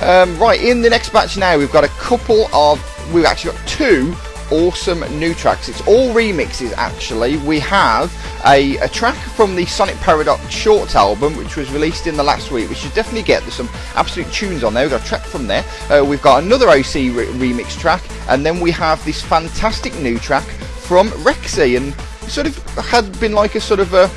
Um, 0.00 0.38
right, 0.38 0.60
in 0.60 0.82
the 0.82 0.90
next 0.90 1.10
batch 1.10 1.36
now, 1.36 1.58
we've 1.58 1.72
got 1.72 1.84
a 1.84 1.88
couple 1.88 2.46
of. 2.54 2.82
We've 3.12 3.24
actually 3.24 3.52
got 3.52 3.68
two 3.68 4.14
awesome 4.50 5.00
new 5.18 5.34
tracks. 5.34 5.68
It's 5.68 5.80
all 5.86 6.12
remixes 6.12 6.72
actually. 6.76 7.36
We 7.38 7.58
have 7.60 8.14
a, 8.46 8.76
a, 8.78 8.88
track 8.88 9.16
from 9.16 9.56
the 9.56 9.64
Sonic 9.66 9.96
Paradox 9.96 10.48
Shorts 10.50 10.94
album, 10.94 11.36
which 11.36 11.56
was 11.56 11.70
released 11.72 12.06
in 12.06 12.16
the 12.16 12.22
last 12.22 12.50
week. 12.50 12.68
We 12.68 12.74
should 12.74 12.94
definitely 12.94 13.22
get 13.22 13.42
there's 13.42 13.54
some 13.54 13.68
absolute 13.94 14.30
tunes 14.32 14.62
on 14.62 14.74
there. 14.74 14.84
We've 14.84 14.92
got 14.92 15.02
a 15.02 15.06
track 15.06 15.22
from 15.22 15.46
there. 15.46 15.64
Uh, 15.90 16.04
we've 16.04 16.22
got 16.22 16.42
another 16.42 16.68
OC 16.68 16.94
re- 16.94 17.26
remix 17.26 17.78
track, 17.78 18.02
and 18.28 18.44
then 18.44 18.60
we 18.60 18.70
have 18.72 19.04
this 19.04 19.22
fantastic 19.22 19.94
new 19.96 20.18
track 20.18 20.44
from 20.44 21.08
Rexy, 21.08 21.76
and 21.76 21.94
sort 22.30 22.46
of 22.46 22.56
had 22.86 23.18
been 23.20 23.32
like 23.32 23.54
a 23.54 23.60
sort 23.60 23.80
of 23.80 23.94
a 23.94 24.08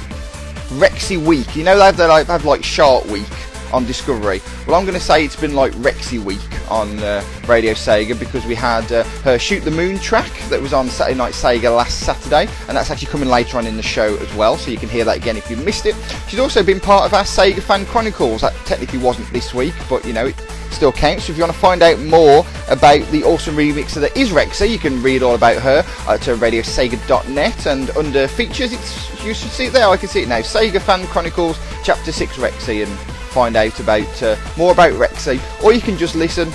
Rexy 0.69 1.17
week. 1.23 1.55
You 1.55 1.63
know, 1.63 1.77
they 1.77 1.85
have, 1.85 1.97
they 1.97 2.23
have 2.33 2.45
like 2.45 2.63
Shark 2.63 3.05
Week 3.05 3.27
on 3.73 3.85
Discovery. 3.85 4.41
Well, 4.67 4.75
I'm 4.75 4.85
going 4.85 4.98
to 4.98 5.03
say 5.03 5.24
it's 5.24 5.35
been 5.35 5.53
like 5.53 5.74
Rexy 5.74 6.24
week 6.24 6.39
on 6.72 7.00
uh, 7.00 7.24
Radio 7.48 7.74
Sega 7.74 8.17
because 8.17 8.46
we 8.46 8.55
had 8.55 8.91
uh, 8.91 9.03
her 9.24 9.39
Shoot 9.39 9.61
the 9.61 9.72
Moon 9.72 10.00
track 10.00 10.31
that 10.50 10.61
was 10.61 10.74
on 10.74 10.87
Saturday 10.87 11.17
Night 11.17 11.33
Sega 11.33 11.75
last 11.75 12.00
Saturday, 12.01 12.48
and 12.67 12.77
that's 12.77 12.91
actually 12.91 13.07
coming 13.07 13.29
later 13.29 13.57
on 13.57 13.65
in 13.65 13.77
the 13.77 13.83
show 13.83 14.15
as 14.17 14.33
well, 14.35 14.57
so 14.57 14.72
you 14.72 14.77
can 14.77 14.89
hear 14.89 15.05
that 15.05 15.17
again 15.17 15.37
if 15.37 15.50
you 15.50 15.57
missed 15.57 15.85
it. 15.85 15.96
She's 16.27 16.39
also 16.39 16.63
been 16.63 16.79
part 16.79 17.05
of 17.05 17.13
our 17.13 17.24
Sega 17.24 17.61
Fan 17.61 17.85
Chronicles. 17.85 18.41
That 18.41 18.53
technically 18.65 19.00
wasn't 19.00 19.31
this 19.31 19.53
week, 19.53 19.74
but 19.89 20.05
you 20.05 20.13
know, 20.13 20.27
it 20.27 20.35
still 20.72 20.92
counts. 20.92 21.25
So 21.25 21.32
if 21.32 21.38
you 21.38 21.44
want 21.44 21.53
to 21.53 21.60
find 21.60 21.82
out 21.82 22.00
more 22.00 22.46
about 22.70 23.05
the 23.12 23.24
awesome 23.24 23.55
remixer 23.55 24.01
that 24.01 24.16
is 24.16 24.29
Rexy, 24.29 24.70
you 24.70 24.79
can 24.79 25.01
read 25.01 25.24
all 25.24 25.36
about 25.36 25.62
her 25.62 25.79
at 26.08 26.22
radiosega.net 26.22 27.66
and 27.66 27.90
under 27.92 28.27
features, 28.27 28.72
you 29.24 29.34
should 29.34 29.51
see 29.51 29.66
it 29.66 29.74
there. 29.74 29.88
I 29.88 29.98
can 29.98 30.10
see 30.10 30.24
it 30.24 30.29
now. 30.29 30.40
Sega 30.40 30.82
Fan 30.82 31.05
Chronicles, 31.08 31.58
Chapter 31.84 32.12
6 32.12 32.38
Rexy, 32.38 32.84
and 32.84 33.00
find 33.29 33.55
out 33.55 33.79
about 33.79 34.24
uh, 34.24 34.36
more 34.58 34.72
about 34.72 34.94
Rexy, 34.94 35.40
or 35.64 35.74
you 35.74 35.82
can 35.82 35.98
just 35.98 36.16
listen 36.16 36.51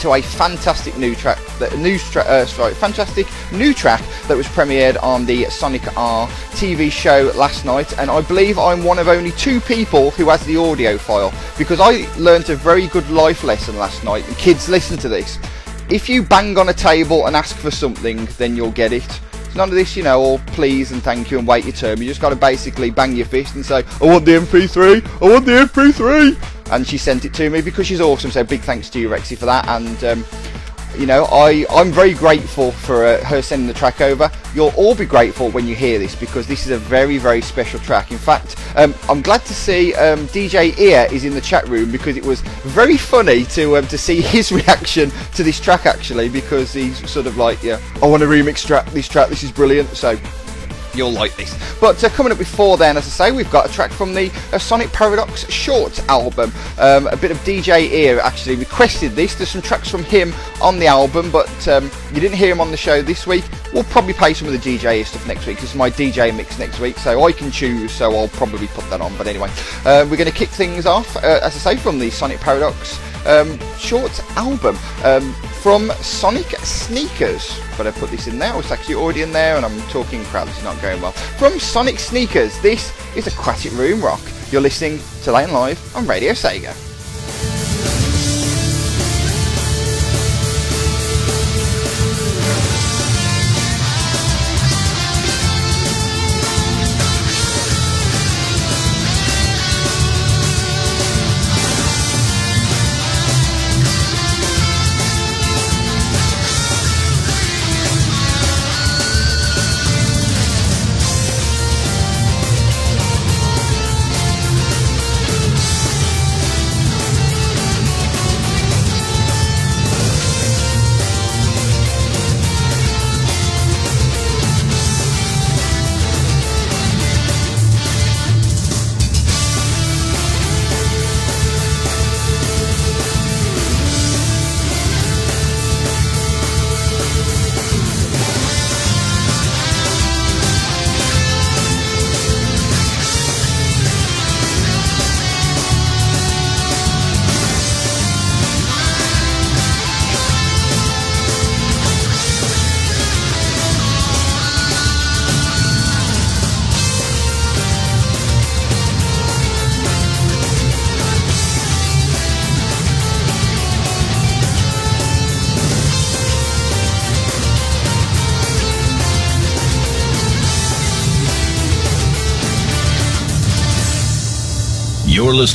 to 0.00 0.12
a 0.12 0.22
fantastic 0.22 0.96
new 0.96 1.14
track, 1.14 1.38
the 1.58 1.74
new 1.76 1.98
tra- 1.98 2.22
uh, 2.22 2.46
sorry, 2.46 2.74
fantastic 2.74 3.26
new 3.52 3.72
track 3.72 4.02
that 4.28 4.36
was 4.36 4.46
premiered 4.46 5.02
on 5.02 5.26
the 5.26 5.44
Sonic 5.46 5.82
R 5.96 6.28
TV 6.52 6.90
show 6.90 7.32
last 7.34 7.64
night, 7.64 7.98
and 7.98 8.10
I 8.10 8.20
believe 8.22 8.58
I'm 8.58 8.84
one 8.84 8.98
of 8.98 9.08
only 9.08 9.32
two 9.32 9.60
people 9.60 10.10
who 10.12 10.28
has 10.28 10.44
the 10.46 10.56
audio 10.56 10.98
file 10.98 11.32
because 11.58 11.80
I 11.80 12.06
learnt 12.18 12.48
a 12.48 12.56
very 12.56 12.86
good 12.88 13.08
life 13.10 13.44
lesson 13.44 13.76
last 13.76 14.04
night. 14.04 14.24
Kids, 14.38 14.68
listen 14.68 14.96
to 14.98 15.08
this: 15.08 15.38
if 15.90 16.08
you 16.08 16.22
bang 16.22 16.58
on 16.58 16.68
a 16.68 16.74
table 16.74 17.26
and 17.26 17.36
ask 17.36 17.56
for 17.56 17.70
something, 17.70 18.26
then 18.38 18.56
you'll 18.56 18.72
get 18.72 18.92
it. 18.92 19.20
None 19.56 19.70
of 19.70 19.74
this, 19.74 19.96
you 19.96 20.02
know, 20.02 20.20
all 20.20 20.38
please 20.40 20.92
and 20.92 21.02
thank 21.02 21.30
you 21.30 21.38
and 21.38 21.48
wait 21.48 21.64
your 21.64 21.72
turn. 21.72 21.98
You 21.98 22.06
just 22.06 22.20
got 22.20 22.28
to 22.28 22.36
basically 22.36 22.90
bang 22.90 23.16
your 23.16 23.24
fist 23.24 23.54
and 23.54 23.64
say, 23.64 23.84
I 24.02 24.04
want 24.04 24.26
the 24.26 24.32
MP3, 24.32 25.22
I 25.22 25.32
want 25.32 25.46
the 25.46 25.52
MP3. 25.52 26.72
And 26.72 26.86
she 26.86 26.98
sent 26.98 27.24
it 27.24 27.32
to 27.34 27.48
me 27.48 27.62
because 27.62 27.86
she's 27.86 28.02
awesome. 28.02 28.30
So 28.30 28.44
big 28.44 28.60
thanks 28.60 28.90
to 28.90 28.98
you, 28.98 29.08
Rexy, 29.08 29.38
for 29.38 29.46
that. 29.46 29.66
And 29.68 30.04
um, 30.04 30.24
you 30.98 31.06
know, 31.06 31.24
I, 31.26 31.64
I'm 31.70 31.92
very 31.92 32.14
grateful 32.14 32.72
for 32.72 33.04
uh, 33.04 33.24
her 33.24 33.42
sending 33.42 33.66
the 33.68 33.74
track 33.74 34.00
over. 34.00 34.30
You'll 34.54 34.72
all 34.76 34.94
be 34.94 35.04
grateful 35.04 35.50
when 35.50 35.66
you 35.66 35.74
hear 35.74 35.98
this 35.98 36.14
because 36.14 36.46
this 36.46 36.64
is 36.66 36.72
a 36.72 36.78
very, 36.78 37.18
very 37.18 37.40
special 37.40 37.78
track. 37.80 38.10
In 38.10 38.18
fact, 38.18 38.56
um, 38.76 38.94
I'm 39.08 39.22
glad 39.22 39.44
to 39.46 39.54
see 39.54 39.94
um, 39.94 40.26
DJ 40.28 40.78
Ear 40.78 41.06
is 41.12 41.24
in 41.24 41.34
the 41.34 41.40
chat 41.40 41.66
room 41.68 41.90
because 41.90 42.16
it 42.16 42.24
was 42.24 42.40
very 42.40 42.96
funny 42.96 43.44
to 43.44 43.76
um, 43.76 43.86
to 43.88 43.98
see 43.98 44.20
his 44.20 44.52
reaction 44.52 45.10
to 45.34 45.42
this 45.42 45.60
track 45.60 45.86
actually 45.86 46.28
because 46.28 46.72
he's 46.72 47.08
sort 47.10 47.26
of 47.26 47.36
like, 47.36 47.62
yeah, 47.62 47.80
I 48.02 48.06
want 48.06 48.22
to 48.22 48.28
remix 48.28 48.66
track 48.66 48.86
this 48.90 49.08
track. 49.08 49.28
This 49.28 49.42
is 49.42 49.52
brilliant. 49.52 49.88
So 49.90 50.18
you'll 50.96 51.12
like 51.12 51.36
this. 51.36 51.56
But 51.80 52.02
uh, 52.02 52.08
coming 52.08 52.32
up 52.32 52.38
before 52.38 52.76
then, 52.76 52.96
as 52.96 53.06
I 53.06 53.30
say, 53.30 53.32
we've 53.32 53.50
got 53.50 53.68
a 53.68 53.72
track 53.72 53.90
from 53.90 54.14
the 54.14 54.30
uh, 54.52 54.58
Sonic 54.58 54.92
Paradox 54.92 55.48
Short 55.50 55.98
album. 56.08 56.52
Um, 56.78 57.06
a 57.08 57.16
bit 57.16 57.30
of 57.30 57.38
DJ 57.38 57.90
Ear 57.90 58.20
actually 58.20 58.56
requested 58.56 59.12
this. 59.12 59.34
There's 59.34 59.50
some 59.50 59.62
tracks 59.62 59.88
from 59.88 60.04
him 60.04 60.32
on 60.62 60.78
the 60.78 60.86
album, 60.86 61.30
but 61.30 61.68
um, 61.68 61.90
you 62.12 62.20
didn't 62.20 62.36
hear 62.36 62.52
him 62.52 62.60
on 62.60 62.70
the 62.70 62.76
show 62.76 63.02
this 63.02 63.26
week. 63.26 63.44
We'll 63.72 63.84
probably 63.84 64.14
play 64.14 64.34
some 64.34 64.48
of 64.48 64.52
the 64.52 64.58
DJ 64.58 64.98
Ear 64.98 65.04
stuff 65.04 65.26
next 65.26 65.46
week. 65.46 65.62
It's 65.62 65.74
my 65.74 65.90
DJ 65.90 66.34
mix 66.34 66.58
next 66.58 66.80
week, 66.80 66.98
so 66.98 67.24
I 67.24 67.32
can 67.32 67.50
choose, 67.50 67.92
so 67.92 68.14
I'll 68.14 68.28
probably 68.28 68.68
put 68.68 68.88
that 68.90 69.00
on. 69.00 69.16
But 69.16 69.26
anyway, 69.26 69.50
uh, 69.84 70.06
we're 70.10 70.16
going 70.16 70.30
to 70.30 70.36
kick 70.36 70.48
things 70.48 70.86
off, 70.86 71.16
uh, 71.16 71.40
as 71.42 71.54
I 71.66 71.74
say, 71.74 71.76
from 71.76 71.98
the 71.98 72.10
Sonic 72.10 72.40
Paradox 72.40 72.98
um, 73.26 73.58
short 73.78 74.12
album 74.36 74.76
um, 75.04 75.32
from 75.62 75.90
Sonic 76.00 76.46
Sneakers. 76.58 77.60
But 77.76 77.86
I 77.86 77.90
put 77.90 78.10
this 78.10 78.26
in 78.26 78.38
there. 78.38 78.58
It's 78.58 78.70
actually 78.70 78.94
already 78.94 79.22
in 79.22 79.32
there, 79.32 79.56
and 79.56 79.64
I'm 79.64 79.80
talking 79.88 80.22
crap. 80.24 80.48
Is 80.48 80.62
not 80.62 80.80
going 80.80 81.00
well. 81.02 81.12
From 81.12 81.58
Sonic 81.58 81.98
Sneakers. 81.98 82.60
This 82.60 82.92
is 83.16 83.26
Aquatic 83.26 83.72
Room 83.72 84.00
Rock. 84.00 84.20
You're 84.50 84.62
listening 84.62 85.00
to 85.24 85.32
Late 85.32 85.50
Live 85.50 85.96
on 85.96 86.06
Radio 86.06 86.32
Sega. 86.32 86.85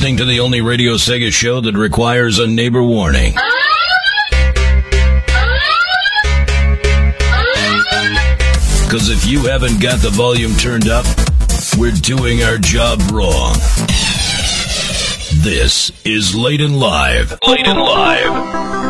Listening 0.02 0.16
to 0.16 0.24
the 0.24 0.40
only 0.40 0.60
Radio 0.60 0.94
Sega 0.94 1.32
show 1.32 1.60
that 1.60 1.76
requires 1.76 2.40
a 2.40 2.46
neighbor 2.48 2.82
warning. 2.82 3.34
Because 8.82 9.10
if 9.10 9.24
you 9.24 9.46
haven't 9.46 9.80
got 9.80 10.00
the 10.00 10.10
volume 10.10 10.54
turned 10.56 10.88
up, 10.88 11.06
we're 11.78 11.92
doing 11.92 12.42
our 12.42 12.58
job 12.58 12.98
wrong. 13.12 13.54
This 15.34 15.92
is 16.04 16.34
Late 16.34 16.60
and 16.60 16.80
Live. 16.80 17.38
Late 17.46 17.68
and 17.68 17.78
Live. 17.78 18.81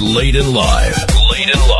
Late 0.00 0.34
and 0.34 0.48
Live. 0.48 0.96
Late 1.30 1.54
and 1.54 1.60
Live. 1.68 1.79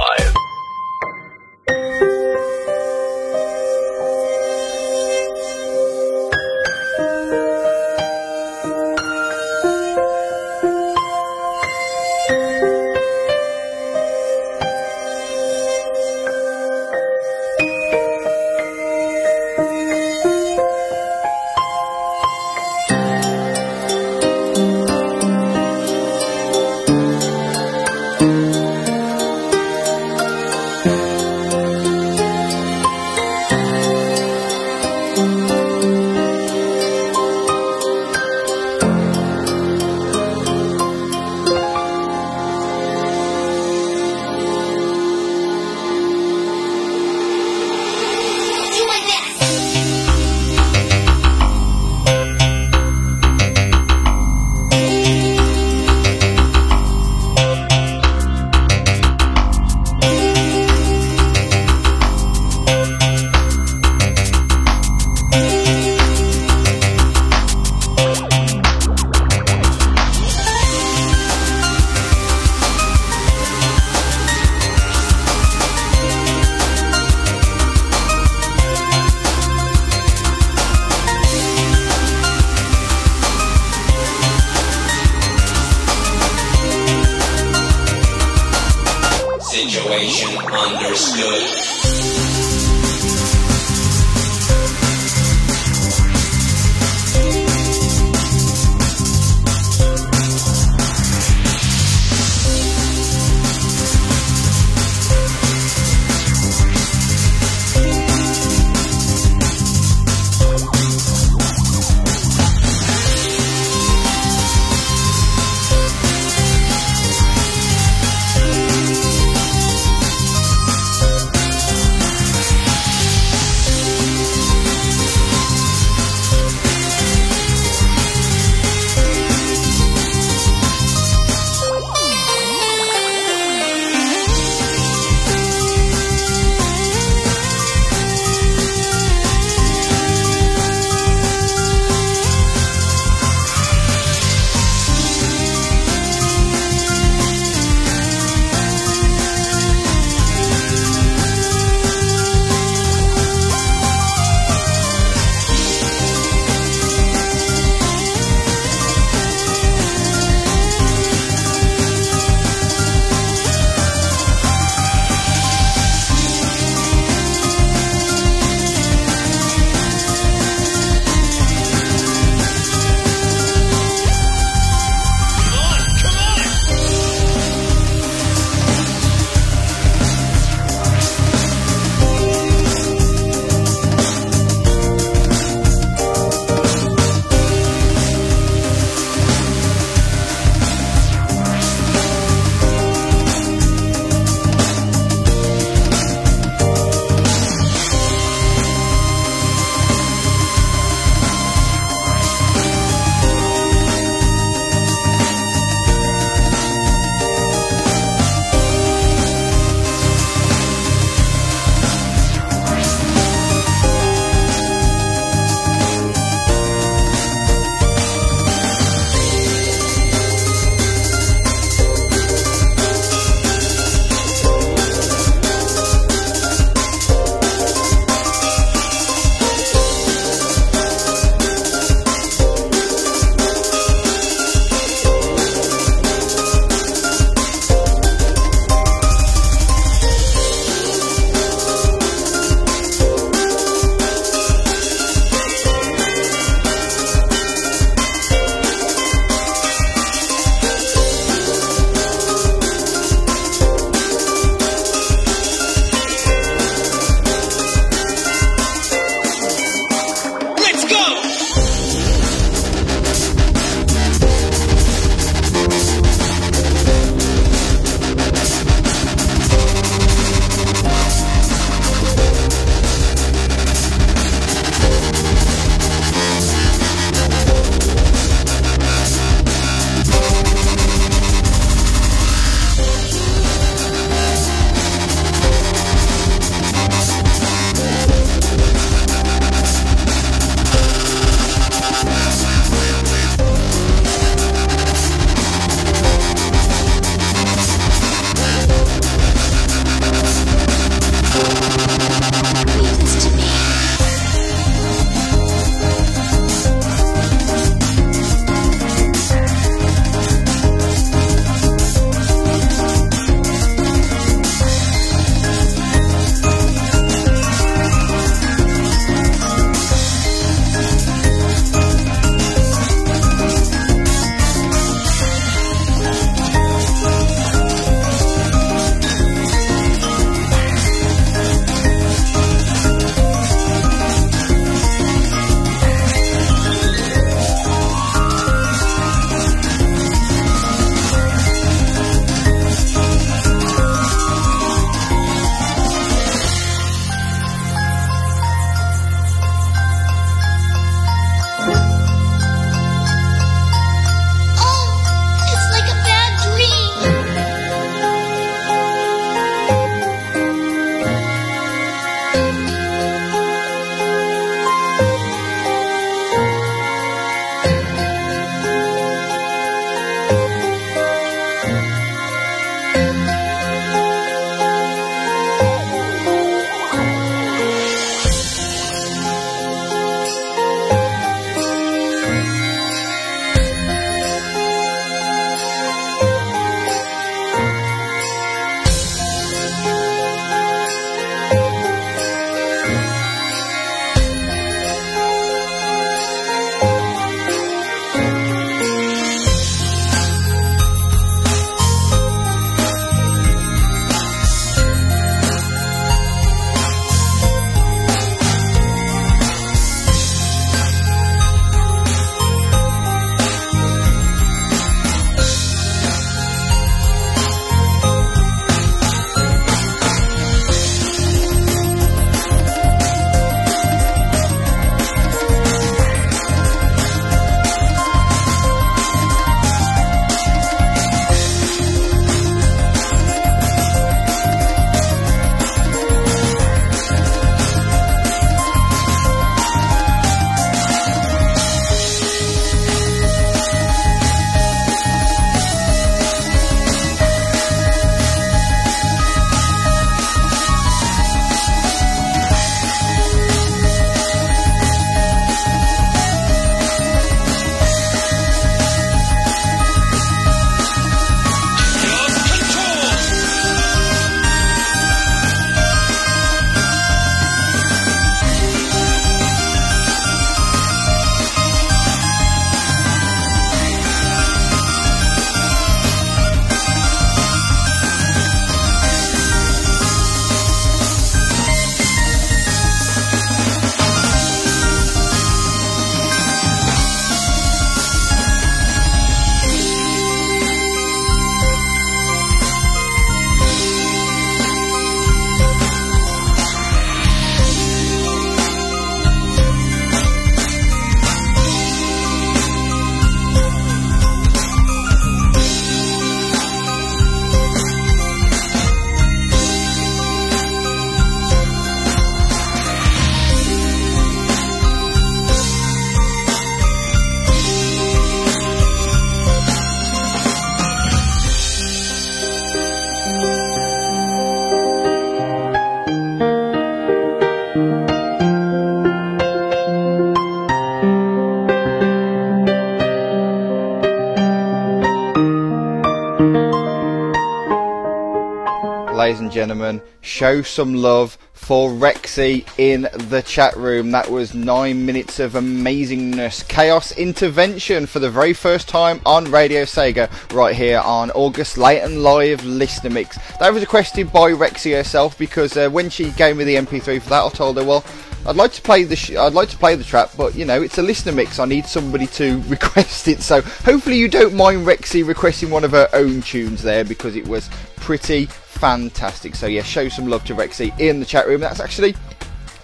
Gentlemen, 539.81 540.07
show 540.21 540.61
some 540.61 540.95
love 540.95 541.39
for 541.55 541.91
Rexy 541.91 542.69
in 542.77 543.09
the 543.31 543.43
chat 543.47 543.75
room. 543.77 544.11
That 544.11 544.31
was 544.31 544.55
nine 544.55 545.07
minutes 545.07 545.41
of 545.41 545.53
amazingness, 545.53 546.69
chaos 546.69 547.13
intervention 547.17 548.05
for 548.05 548.19
the 548.19 548.31
very 548.31 548.53
first 548.53 548.91
time 548.91 549.23
on 549.25 549.51
Radio 549.51 549.85
Sega, 549.85 550.29
right 550.55 550.77
here 550.77 551.01
on 551.01 551.31
August 551.31 551.79
Late 551.79 552.01
and 552.03 552.23
Live 552.23 552.63
Listener 552.67 553.09
Mix. 553.09 553.39
That 553.59 553.73
was 553.73 553.83
requested 553.83 554.31
by 554.31 554.53
Rexy 554.53 554.95
herself 554.95 555.39
because 555.39 555.75
uh, 555.79 555.89
when 555.89 556.11
she 556.11 556.31
gave 556.33 556.59
me 556.59 556.65
the 556.65 556.77
MP3 556.77 557.23
for 557.23 557.31
that, 557.31 557.45
I 557.45 557.49
told 557.49 557.79
her, 557.79 557.85
well. 557.85 558.05
I'd 558.47 558.57
like 558.57 558.73
to 558.73 558.81
play 558.81 559.05
the 559.05 559.17
sh- 559.17 559.37
I'd 559.37 559.53
like 559.53 559.69
to 559.69 559.77
play 559.77 559.97
the 559.97 560.03
track, 560.03 560.31
but 560.35 560.55
you 560.55 560.65
know 560.65 560.81
it's 560.81 560.97
a 560.97 561.03
listener 561.03 561.33
mix. 561.33 561.59
I 561.59 561.67
need 561.67 561.85
somebody 561.85 562.27
to 562.29 562.59
request 562.69 563.29
it. 563.29 563.43
So 563.43 563.61
hopefully 563.61 564.17
you 564.17 564.29
don't 564.29 564.55
mind 564.55 564.87
Rexy 564.87 565.29
requesting 565.29 565.69
one 565.69 565.85
of 565.85 565.91
her 565.91 566.09
own 566.15 566.41
tunes 566.41 566.83
there 566.83 567.05
because 567.05 567.37
it 567.37 567.47
was 567.47 567.69
pretty 567.97 568.49
fantastic. 568.81 569.55
So 569.55 569.67
yeah, 569.67 569.83
show 569.83 570.09
some 570.09 570.27
love 570.27 570.45
to 570.47 570.55
Rexy 570.55 570.99
in 570.99 571.21
the 571.21 571.27
chat 571.27 571.47
room. 571.47 571.61
That's 571.61 571.81
actually 571.81 572.15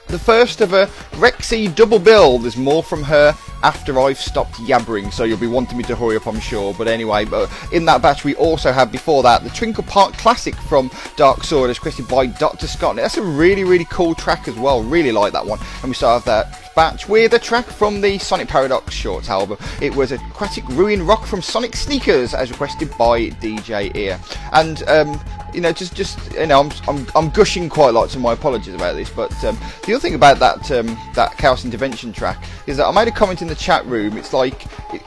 the 0.08 0.18
first 0.18 0.60
of 0.60 0.74
a 0.74 0.86
Rexy 1.12 1.74
double 1.74 1.98
bill. 1.98 2.38
There's 2.38 2.56
more 2.56 2.82
from 2.82 3.02
her 3.04 3.34
after 3.62 3.98
I've 3.98 4.18
stopped 4.18 4.54
yabbering, 4.56 5.12
so 5.12 5.24
you'll 5.24 5.38
be 5.38 5.46
wanting 5.46 5.78
me 5.78 5.84
to 5.84 5.96
hurry 5.96 6.16
up, 6.16 6.26
I'm 6.26 6.38
sure. 6.38 6.74
But 6.74 6.86
anyway, 6.86 7.24
but 7.24 7.50
in 7.72 7.84
that 7.86 8.02
batch 8.02 8.24
we 8.24 8.34
also 8.36 8.72
have 8.72 8.92
before 8.92 9.22
that 9.22 9.42
the 9.42 9.50
Twinkle 9.50 9.84
Park 9.84 10.12
Classic 10.14 10.54
from 10.54 10.90
Dark 11.16 11.42
Sword, 11.42 11.70
as 11.70 11.78
requested 11.78 12.06
by 12.08 12.26
Dr. 12.26 12.66
Scott. 12.66 12.96
That's 12.96 13.16
a 13.16 13.22
really, 13.22 13.64
really 13.64 13.86
cool 13.86 14.14
track 14.14 14.48
as 14.48 14.54
well. 14.56 14.82
Really 14.82 15.12
like 15.12 15.32
that 15.32 15.44
one. 15.44 15.58
And 15.82 15.88
we 15.88 15.94
start 15.94 16.18
off 16.18 16.24
that 16.26 16.72
batch 16.76 17.08
with 17.08 17.32
a 17.32 17.38
track 17.38 17.64
from 17.64 18.02
the 18.02 18.18
Sonic 18.18 18.48
Paradox 18.48 18.92
Shorts 18.94 19.30
album. 19.30 19.56
It 19.80 19.94
was 19.96 20.12
Aquatic 20.12 20.68
Ruin 20.68 21.04
Rock 21.04 21.24
from 21.24 21.40
Sonic 21.40 21.74
Sneakers, 21.74 22.34
as 22.34 22.50
requested 22.50 22.90
by 22.98 23.30
DJ 23.30 23.96
Ear. 23.96 24.20
And 24.52 24.86
um, 24.88 25.18
you 25.54 25.60
know, 25.60 25.72
just 25.72 25.94
just 25.94 26.32
you 26.34 26.46
know, 26.46 26.60
I'm, 26.60 26.72
I'm, 26.88 27.06
I'm 27.14 27.30
gushing 27.30 27.68
quite 27.68 27.90
a 27.90 27.92
lot, 27.92 28.10
so 28.10 28.18
my 28.18 28.32
apologies 28.32 28.74
about 28.74 28.94
this. 28.96 29.10
But 29.10 29.32
um, 29.44 29.58
the 29.84 29.94
other 29.94 30.00
thing 30.00 30.14
about 30.14 30.38
that 30.38 30.70
um, 30.72 30.86
that 31.14 31.36
Chaos 31.38 31.64
Intervention 31.64 32.12
track 32.12 32.42
is 32.66 32.76
that 32.76 32.86
I 32.86 32.92
made 32.92 33.08
a 33.08 33.12
comment 33.12 33.42
in 33.42 33.48
the 33.48 33.54
chat 33.54 33.84
room. 33.86 34.16
It's 34.16 34.32
like 34.32 34.66
it, 34.92 35.02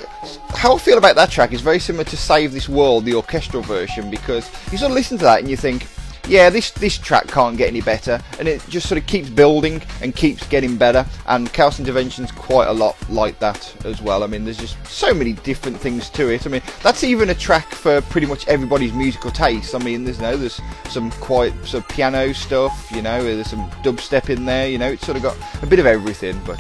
how 0.49 0.75
I 0.75 0.79
feel 0.79 0.97
about 0.97 1.15
that 1.15 1.29
track 1.29 1.53
is 1.53 1.61
very 1.61 1.79
similar 1.79 2.03
to 2.05 2.17
Save 2.17 2.51
This 2.51 2.67
World, 2.67 3.05
the 3.05 3.13
orchestral 3.13 3.63
version, 3.63 4.09
because 4.09 4.49
you 4.71 4.77
sort 4.77 4.91
of 4.91 4.95
listen 4.95 5.17
to 5.19 5.23
that 5.23 5.39
and 5.39 5.49
you 5.49 5.57
think, 5.57 5.87
yeah, 6.29 6.49
this 6.49 6.71
this 6.71 6.97
track 6.97 7.27
can't 7.27 7.57
get 7.57 7.67
any 7.67 7.81
better, 7.81 8.21
and 8.37 8.47
it 8.47 8.63
just 8.69 8.87
sort 8.87 9.01
of 9.01 9.07
keeps 9.07 9.29
building 9.29 9.81
and 10.01 10.15
keeps 10.15 10.47
getting 10.47 10.77
better. 10.77 11.05
And 11.27 11.51
Chaos 11.51 11.79
Intervention's 11.79 12.31
quite 12.31 12.67
a 12.67 12.73
lot 12.73 12.95
like 13.09 13.39
that 13.39 13.75
as 13.85 14.01
well. 14.01 14.23
I 14.23 14.27
mean, 14.27 14.45
there's 14.45 14.57
just 14.57 14.77
so 14.85 15.13
many 15.13 15.33
different 15.33 15.77
things 15.77 16.09
to 16.11 16.29
it. 16.29 16.45
I 16.45 16.49
mean, 16.49 16.61
that's 16.83 17.03
even 17.03 17.31
a 17.31 17.35
track 17.35 17.71
for 17.73 18.01
pretty 18.01 18.27
much 18.27 18.47
everybody's 18.47 18.93
musical 18.93 19.31
taste. 19.31 19.73
I 19.73 19.79
mean, 19.79 20.03
there's 20.03 20.17
you 20.17 20.23
know, 20.23 20.37
there's 20.37 20.61
some 20.89 21.11
quite 21.13 21.53
sort 21.65 21.83
of 21.83 21.89
piano 21.89 22.33
stuff, 22.33 22.91
you 22.93 23.01
know, 23.01 23.23
there's 23.23 23.49
some 23.49 23.69
dubstep 23.83 24.29
in 24.29 24.45
there, 24.45 24.69
you 24.69 24.77
know, 24.77 24.91
it's 24.91 25.05
sort 25.05 25.17
of 25.17 25.23
got 25.23 25.37
a 25.63 25.65
bit 25.65 25.79
of 25.79 25.85
everything. 25.85 26.39
But 26.45 26.59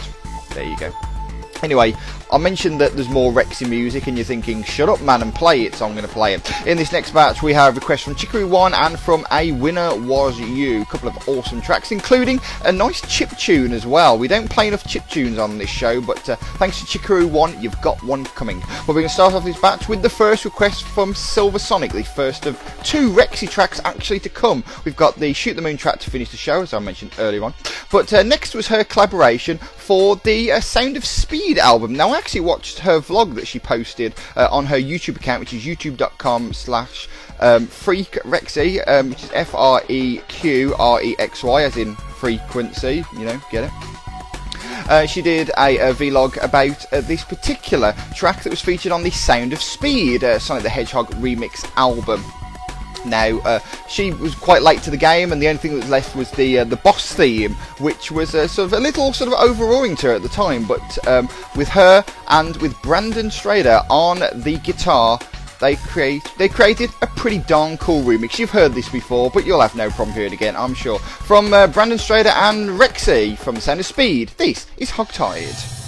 there 0.53 0.63
you 0.63 0.77
go. 0.77 0.91
Anyway, 1.61 1.93
I 2.31 2.37
mentioned 2.37 2.79
that 2.79 2.93
there's 2.93 3.09
more 3.09 3.31
Rexy 3.31 3.67
music, 3.67 4.05
and 4.05 4.15
you're 4.15 4.23
thinking, 4.23 4.61
shut 4.61 4.87
up, 4.87 5.01
man, 5.01 5.23
and 5.23 5.33
play 5.33 5.63
it, 5.63 5.73
so 5.73 5.87
I'm 5.87 5.93
going 5.93 6.05
to 6.05 6.13
play 6.13 6.35
it. 6.35 6.67
In 6.67 6.77
this 6.77 6.91
next 6.91 7.11
batch, 7.11 7.41
we 7.41 7.53
have 7.53 7.75
requests 7.75 8.03
from 8.03 8.13
Chicory 8.13 8.43
One 8.43 8.75
and 8.75 8.99
from 8.99 9.25
A 9.31 9.51
Winner 9.53 9.95
Was 9.95 10.39
You. 10.39 10.83
A 10.83 10.85
couple 10.85 11.09
of 11.09 11.27
awesome 11.27 11.59
tracks, 11.59 11.91
including 11.91 12.39
a 12.65 12.71
nice 12.71 13.01
chip 13.09 13.31
tune 13.31 13.73
as 13.73 13.87
well. 13.87 14.15
We 14.15 14.27
don't 14.27 14.47
play 14.47 14.67
enough 14.67 14.85
chip 14.87 15.07
tunes 15.07 15.39
on 15.39 15.57
this 15.57 15.71
show, 15.71 16.01
but 16.01 16.29
uh, 16.29 16.35
thanks 16.35 16.79
to 16.81 16.85
Chicory 16.85 17.25
One, 17.25 17.59
you've 17.59 17.81
got 17.81 18.01
one 18.03 18.25
coming. 18.25 18.59
Well, 18.59 18.89
we're 18.89 18.93
going 18.95 19.07
to 19.07 19.13
start 19.13 19.33
off 19.33 19.43
this 19.43 19.59
batch 19.59 19.89
with 19.89 20.03
the 20.03 20.09
first 20.09 20.45
request 20.45 20.83
from 20.83 21.15
Silver 21.15 21.57
Sonic, 21.57 21.93
the 21.93 22.03
first 22.03 22.45
of 22.45 22.61
two 22.83 23.11
Rexy 23.11 23.49
tracks 23.49 23.81
actually 23.85 24.19
to 24.19 24.29
come. 24.29 24.63
We've 24.85 24.95
got 24.95 25.15
the 25.15 25.33
Shoot 25.33 25.55
the 25.55 25.63
Moon 25.63 25.77
track 25.77 25.99
to 26.01 26.11
finish 26.11 26.29
the 26.29 26.37
show, 26.37 26.61
as 26.61 26.75
I 26.75 26.79
mentioned 26.79 27.15
earlier 27.17 27.43
on. 27.43 27.55
But 27.91 28.13
uh, 28.13 28.21
next 28.21 28.53
was 28.53 28.67
her 28.67 28.83
collaboration 28.83 29.57
for 29.57 30.17
the 30.17 30.51
uh, 30.51 30.59
Sound 30.59 30.95
of 30.95 31.03
Speed 31.03 31.57
album. 31.57 31.93
Now, 31.93 32.18
actually 32.19 32.41
watched 32.41 32.79
her 32.79 32.99
vlog 32.99 33.33
that 33.35 33.47
she 33.47 33.57
posted 33.59 34.13
uh, 34.35 34.49
on 34.51 34.65
her 34.65 34.75
YouTube 34.75 35.15
account, 35.15 35.39
which 35.39 35.53
is 35.53 35.65
youtube.com 35.65 36.53
slash 36.53 37.07
um, 37.39 37.65
freqrexy, 37.65 38.87
um, 38.87 39.09
which 39.09 39.23
is 39.23 39.31
F-R-E-Q-R-E-X-Y, 39.33 40.03
as 41.63 41.77
in 41.77 41.95
frequency, 41.95 43.03
you 43.13 43.25
know, 43.25 43.41
get 43.49 43.63
it? 43.63 43.71
Uh, 44.89 45.05
she 45.05 45.21
did 45.21 45.49
a, 45.57 45.77
a 45.77 45.93
vlog 45.93 46.43
about 46.43 46.93
uh, 46.93 46.99
this 47.01 47.23
particular 47.23 47.95
track 48.15 48.43
that 48.43 48.49
was 48.49 48.61
featured 48.61 48.91
on 48.91 49.03
the 49.03 49.11
Sound 49.11 49.53
of 49.53 49.61
Speed, 49.61 50.23
uh, 50.23 50.39
Sonic 50.39 50.63
the 50.63 50.69
Hedgehog 50.69 51.09
remix 51.13 51.71
album. 51.77 52.23
Now, 53.05 53.39
uh, 53.39 53.59
she 53.87 54.11
was 54.11 54.35
quite 54.35 54.61
late 54.61 54.81
to 54.83 54.91
the 54.91 54.97
game, 54.97 55.31
and 55.31 55.41
the 55.41 55.47
only 55.47 55.59
thing 55.59 55.71
that 55.71 55.81
was 55.81 55.89
left 55.89 56.15
was 56.15 56.31
the 56.31 56.59
uh, 56.59 56.63
the 56.63 56.75
boss 56.77 57.13
theme, 57.13 57.53
which 57.79 58.11
was 58.11 58.35
uh, 58.35 58.47
sort 58.47 58.67
of 58.67 58.73
a 58.73 58.79
little 58.79 59.13
sort 59.13 59.31
of 59.31 59.39
overawing 59.39 59.95
to 59.97 60.07
her 60.07 60.13
at 60.13 60.21
the 60.21 60.29
time. 60.29 60.65
But 60.65 61.07
um, 61.07 61.29
with 61.55 61.67
her 61.69 62.03
and 62.29 62.55
with 62.57 62.79
Brandon 62.81 63.27
Strader 63.27 63.85
on 63.89 64.19
the 64.41 64.57
guitar, 64.63 65.19
they 65.59 65.75
create 65.75 66.23
they 66.37 66.49
created 66.49 66.89
a 67.01 67.07
pretty 67.07 67.39
darn 67.39 67.77
cool 67.77 68.03
remix. 68.03 68.39
You've 68.39 68.49
heard 68.49 68.73
this 68.73 68.89
before, 68.89 69.29
but 69.29 69.45
you'll 69.45 69.61
have 69.61 69.75
no 69.75 69.89
problem 69.89 70.15
hearing 70.15 70.33
it 70.33 70.35
again, 70.35 70.55
I'm 70.55 70.73
sure. 70.73 70.99
From 70.99 71.53
uh, 71.53 71.67
Brandon 71.67 71.97
Strader 71.97 72.33
and 72.33 72.69
Rexy 72.79 73.37
from 73.37 73.57
Sound 73.57 73.79
of 73.79 73.85
Speed, 73.85 74.31
this 74.37 74.67
is 74.77 74.91
Hogtied. 74.91 75.78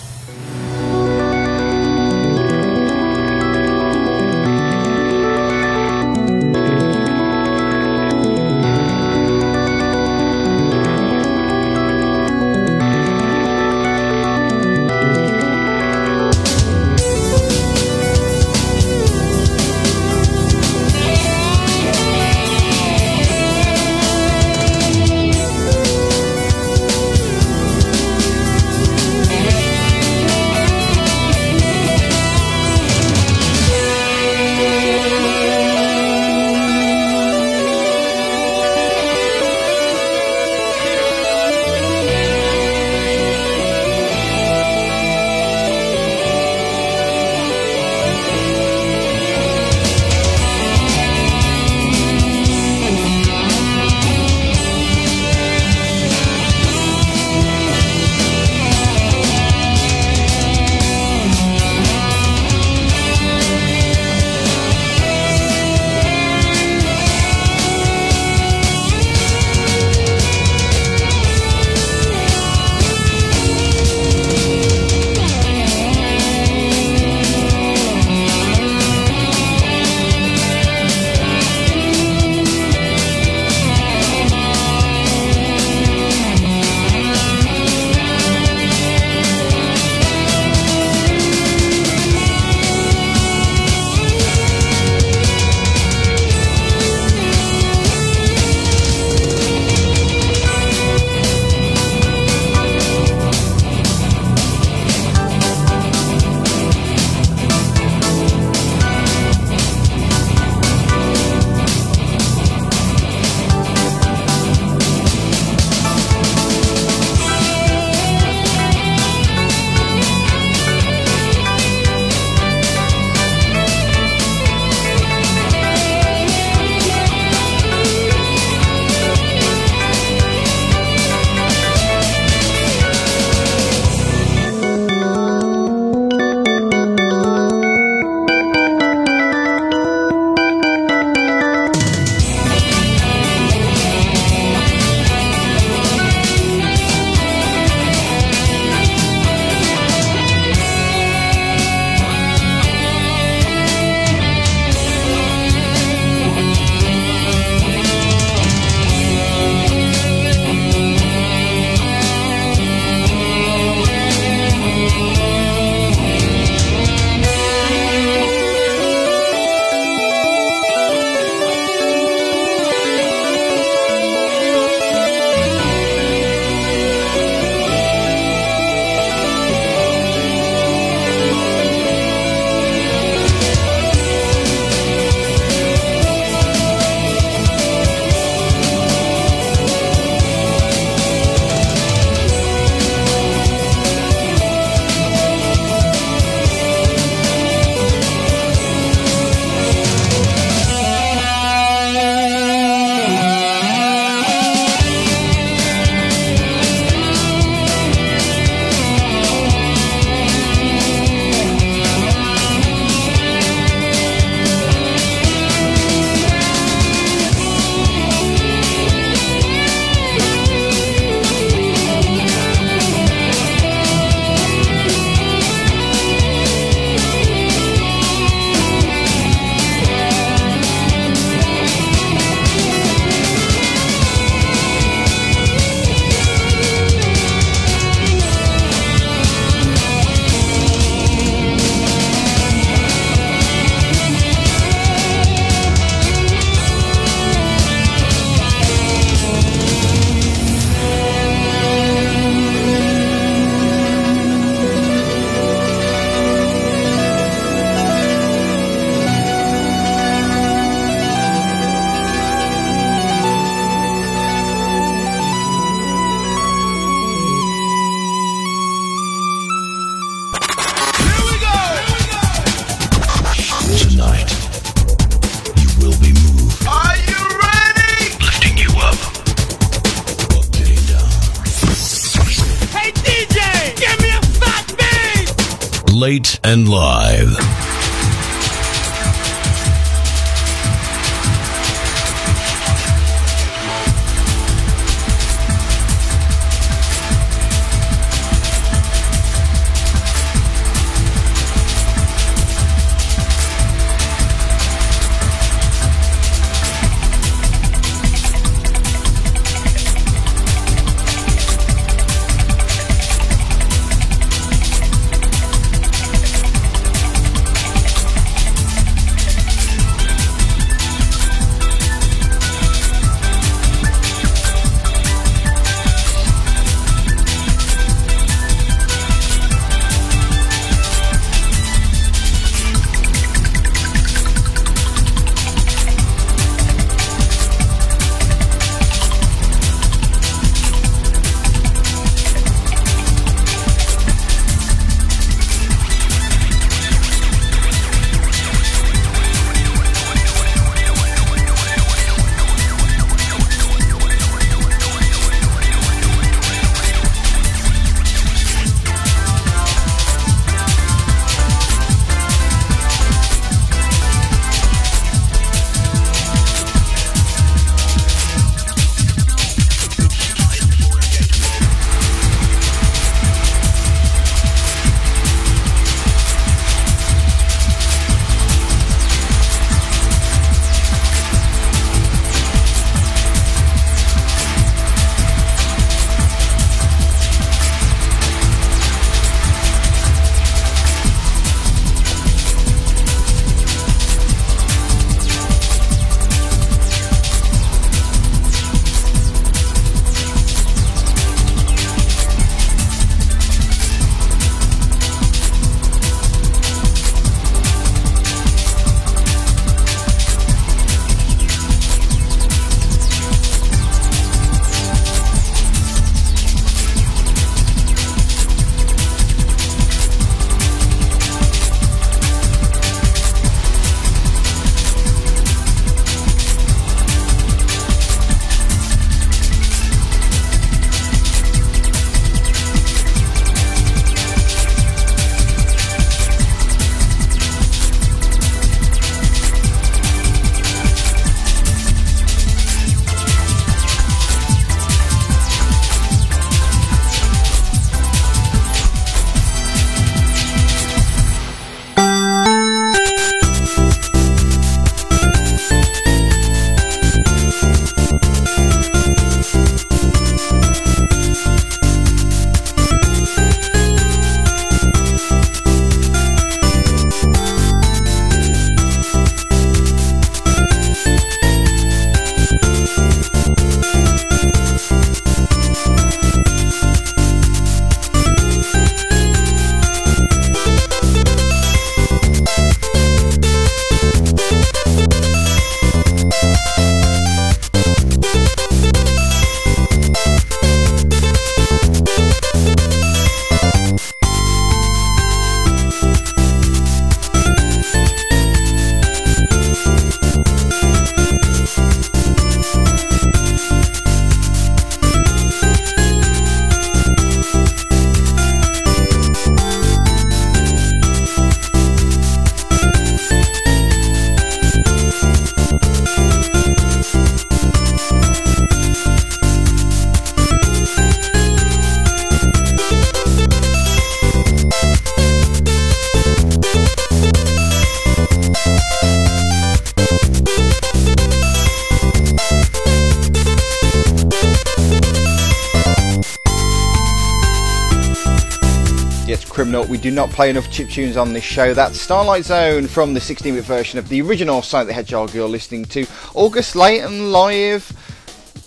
Do 540.01 540.09
not 540.09 540.31
play 540.31 540.49
enough 540.49 540.71
chip 540.71 540.89
tunes 540.89 541.15
on 541.15 541.31
this 541.31 541.43
show. 541.43 541.75
That's 541.75 542.01
Starlight 542.01 542.43
Zone 542.43 542.87
from 542.87 543.13
the 543.13 543.19
16-bit 543.19 543.63
version 543.63 543.99
of 543.99 544.09
the 544.09 544.21
original 544.23 544.63
Sonic 544.63 544.87
the 544.87 544.93
Hedgehog 544.93 545.31
you're 545.33 545.47
listening 545.47 545.85
to. 545.85 546.07
August 546.33 546.75
and 546.75 547.31
Live 547.31 547.91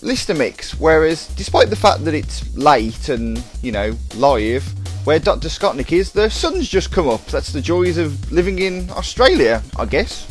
listener 0.01 0.37
mix. 0.37 0.79
Whereas, 0.79 1.27
despite 1.35 1.71
the 1.71 1.77
fact 1.77 2.05
that 2.05 2.15
it's 2.15 2.57
late 2.57 3.09
and, 3.09 3.43
you 3.63 3.73
know, 3.73 3.97
live, 4.15 4.65
where 5.05 5.19
Dr. 5.19 5.49
Scottnik 5.49 5.91
is, 5.91 6.13
the 6.13 6.31
sun's 6.31 6.69
just 6.69 6.93
come 6.93 7.09
up. 7.09 7.25
That's 7.27 7.53
the 7.53 7.61
joys 7.61 7.99
of 7.99 8.31
living 8.31 8.61
in 8.61 8.89
Australia, 8.91 9.61
I 9.77 9.87
guess. 9.87 10.31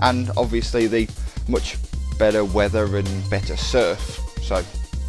And 0.00 0.30
obviously 0.36 0.86
the 0.86 1.08
much 1.48 1.78
better 2.16 2.44
weather 2.44 2.96
and 2.96 3.28
better 3.28 3.56
surf. 3.56 4.20
So, 4.40 4.62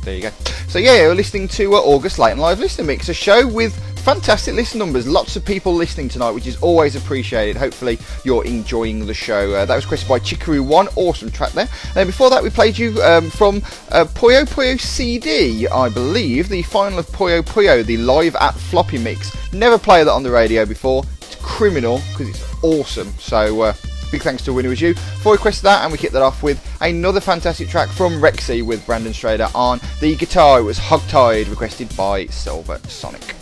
there 0.03 0.15
you 0.15 0.23
go. 0.23 0.31
So 0.69 0.79
yeah, 0.79 1.03
you're 1.03 1.15
listening 1.15 1.47
to 1.49 1.75
uh, 1.75 1.77
August 1.77 2.17
Late 2.17 2.31
and 2.31 2.41
Live 2.41 2.59
Listener 2.59 2.85
Mix, 2.85 3.09
a 3.09 3.13
show 3.13 3.47
with 3.47 3.79
fantastic 4.05 4.53
listen 4.53 4.77
numbers. 4.77 5.07
Lots 5.07 5.35
of 5.35 5.43
people 5.43 5.73
listening 5.73 6.09
tonight, 6.09 6.29
which 6.29 6.45
is 6.45 6.57
always 6.57 6.95
appreciated. 6.95 7.57
Hopefully, 7.57 7.97
you're 8.23 8.45
enjoying 8.45 9.07
the 9.07 9.15
show. 9.15 9.51
Uh, 9.55 9.65
that 9.65 9.75
was 9.75 9.85
requested 9.85 10.07
by 10.07 10.19
Chikaroo 10.19 10.63
One. 10.63 10.87
Awesome 10.95 11.31
track 11.31 11.53
there. 11.53 11.67
And 11.95 12.05
before 12.05 12.29
that, 12.29 12.43
we 12.43 12.51
played 12.51 12.77
you 12.77 13.01
um, 13.01 13.31
from 13.31 13.57
uh, 13.89 14.05
Puyo 14.05 14.45
Puyo 14.45 14.79
CD, 14.79 15.67
I 15.67 15.89
believe, 15.89 16.49
the 16.49 16.61
final 16.61 16.99
of 16.99 17.07
Puyo 17.07 17.41
Puyo, 17.41 17.83
the 17.83 17.97
live 17.97 18.35
at 18.35 18.53
floppy 18.53 18.99
mix. 18.99 19.35
Never 19.51 19.79
played 19.79 20.05
that 20.05 20.11
on 20.11 20.21
the 20.21 20.29
radio 20.29 20.65
before. 20.65 21.03
It's 21.21 21.35
criminal 21.41 21.99
because 22.11 22.29
it's 22.29 22.63
awesome. 22.63 23.11
So 23.17 23.63
uh, 23.63 23.73
big 24.11 24.21
thanks 24.21 24.43
to 24.43 24.53
winner 24.53 24.69
was 24.69 24.81
you 24.81 24.93
for 24.93 25.33
requesting 25.33 25.67
that, 25.67 25.81
and 25.81 25.91
we 25.91 25.97
kicked 25.97 26.13
that 26.13 26.21
off 26.21 26.43
with 26.43 26.63
another 26.81 27.19
fantastic 27.19 27.69
track 27.69 27.89
from 27.89 28.21
Rexy 28.21 28.63
with 28.63 28.85
Brandon 28.85 29.13
Strader 29.13 29.49
on 29.55 29.79
the 29.99 30.15
guitar. 30.15 30.59
It 30.59 30.63
was 30.63 30.77
Hogtied, 30.77 31.49
requested 31.49 31.95
by 31.97 32.27
Silver 32.27 32.79
Sonic. 32.87 33.34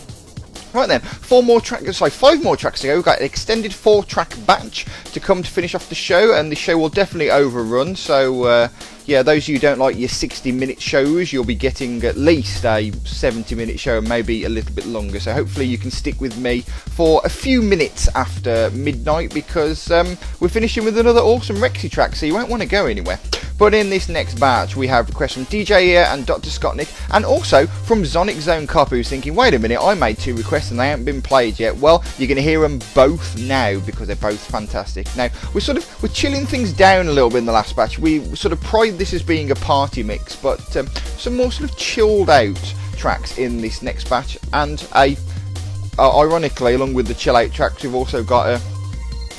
Right 0.74 0.88
then, 0.88 1.00
four 1.00 1.44
more 1.44 1.60
tracks, 1.60 1.98
sorry, 1.98 2.10
five 2.10 2.42
more 2.42 2.56
tracks 2.56 2.80
to 2.80 2.88
go. 2.88 2.96
We've 2.96 3.04
got 3.04 3.20
an 3.20 3.24
extended 3.24 3.72
four 3.72 4.02
track 4.02 4.34
batch 4.44 4.86
to 5.12 5.20
come 5.20 5.40
to 5.40 5.48
finish 5.48 5.72
off 5.72 5.88
the 5.88 5.94
show, 5.94 6.34
and 6.34 6.50
the 6.50 6.56
show 6.56 6.76
will 6.76 6.88
definitely 6.88 7.30
overrun. 7.30 7.94
So, 7.94 8.42
uh, 8.42 8.68
yeah, 9.06 9.22
those 9.22 9.44
of 9.44 9.48
you 9.48 9.54
who 9.56 9.60
don't 9.60 9.78
like 9.78 9.96
your 9.96 10.08
60 10.08 10.50
minute 10.52 10.80
shows, 10.80 11.32
you'll 11.32 11.44
be 11.44 11.54
getting 11.54 12.02
at 12.04 12.16
least 12.16 12.64
a 12.64 12.90
70 13.04 13.54
minute 13.54 13.78
show, 13.78 14.00
maybe 14.00 14.44
a 14.44 14.48
little 14.48 14.74
bit 14.74 14.86
longer. 14.86 15.20
So, 15.20 15.32
hopefully, 15.32 15.66
you 15.66 15.78
can 15.78 15.90
stick 15.90 16.20
with 16.20 16.38
me 16.38 16.60
for 16.60 17.20
a 17.24 17.28
few 17.28 17.60
minutes 17.60 18.08
after 18.14 18.70
midnight 18.70 19.34
because 19.34 19.90
um, 19.90 20.16
we're 20.40 20.48
finishing 20.48 20.84
with 20.84 20.96
another 20.98 21.20
awesome 21.20 21.56
Rexy 21.56 21.90
track, 21.90 22.16
so 22.16 22.24
you 22.26 22.34
won't 22.34 22.48
want 22.48 22.62
to 22.62 22.68
go 22.68 22.86
anywhere. 22.86 23.18
But 23.56 23.72
in 23.72 23.88
this 23.88 24.08
next 24.08 24.40
batch, 24.40 24.74
we 24.74 24.88
have 24.88 25.08
requests 25.08 25.34
from 25.34 25.44
DJ 25.46 25.84
Ear 25.86 26.06
and 26.08 26.26
Dr. 26.26 26.50
Scottnik, 26.50 26.92
and 27.14 27.24
also 27.24 27.66
from 27.66 28.04
Sonic 28.04 28.36
Zone 28.36 28.66
Cop, 28.66 28.88
who's 28.88 29.08
thinking, 29.08 29.34
wait 29.34 29.54
a 29.54 29.58
minute, 29.60 29.80
I 29.80 29.94
made 29.94 30.18
two 30.18 30.34
requests 30.34 30.72
and 30.72 30.80
they 30.80 30.88
haven't 30.88 31.04
been 31.04 31.22
played 31.22 31.60
yet. 31.60 31.76
Well, 31.76 32.02
you're 32.18 32.26
going 32.26 32.36
to 32.36 32.42
hear 32.42 32.60
them 32.60 32.80
both 32.94 33.38
now 33.38 33.78
because 33.80 34.08
they're 34.08 34.16
both 34.16 34.44
fantastic. 34.50 35.06
Now, 35.16 35.28
we're 35.54 35.60
sort 35.60 35.78
of 35.78 36.02
we're 36.02 36.08
chilling 36.08 36.46
things 36.46 36.72
down 36.72 37.06
a 37.06 37.12
little 37.12 37.30
bit 37.30 37.38
in 37.38 37.46
the 37.46 37.52
last 37.52 37.76
batch. 37.76 37.98
We 37.98 38.24
sort 38.34 38.52
of 38.52 38.60
this 38.98 39.12
as 39.12 39.22
being 39.22 39.50
a 39.50 39.54
party 39.56 40.02
mix, 40.02 40.36
but 40.36 40.76
um, 40.76 40.86
some 41.16 41.36
more 41.36 41.52
sort 41.52 41.70
of 41.70 41.76
chilled 41.76 42.30
out 42.30 42.74
tracks 42.96 43.38
in 43.38 43.60
this 43.60 43.82
next 43.82 44.08
batch, 44.08 44.38
and 44.52 44.86
a 44.94 45.16
uh, 45.98 46.18
ironically, 46.18 46.74
along 46.74 46.94
with 46.94 47.06
the 47.06 47.14
chill 47.14 47.36
out 47.36 47.52
tracks, 47.52 47.82
we've 47.82 47.94
also 47.94 48.22
got 48.22 48.48
a 48.48 48.58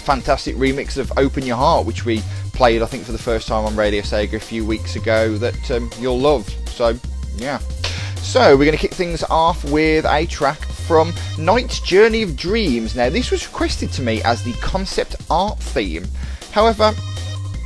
fantastic 0.05 0.55
remix 0.55 0.97
of 0.97 1.11
Open 1.17 1.45
Your 1.45 1.57
Heart, 1.57 1.85
which 1.85 2.05
we 2.05 2.21
played, 2.53 2.81
I 2.81 2.85
think, 2.85 3.03
for 3.03 3.11
the 3.11 3.17
first 3.17 3.47
time 3.47 3.65
on 3.65 3.75
Radio 3.75 4.01
Sega 4.01 4.33
a 4.33 4.39
few 4.39 4.65
weeks 4.65 4.95
ago 4.95 5.37
that 5.37 5.71
um, 5.71 5.89
you'll 5.99 6.19
love. 6.19 6.47
So, 6.69 6.97
yeah. 7.35 7.57
So, 8.17 8.55
we're 8.55 8.65
going 8.65 8.77
to 8.77 8.81
kick 8.81 8.93
things 8.93 9.23
off 9.23 9.63
with 9.69 10.05
a 10.05 10.25
track 10.27 10.59
from 10.59 11.13
Night's 11.37 11.79
Journey 11.79 12.21
of 12.21 12.37
Dreams. 12.37 12.95
Now, 12.95 13.09
this 13.09 13.31
was 13.31 13.45
requested 13.47 13.91
to 13.93 14.01
me 14.01 14.21
as 14.23 14.43
the 14.43 14.53
concept 14.53 15.15
art 15.29 15.59
theme. 15.59 16.05
However, 16.51 16.93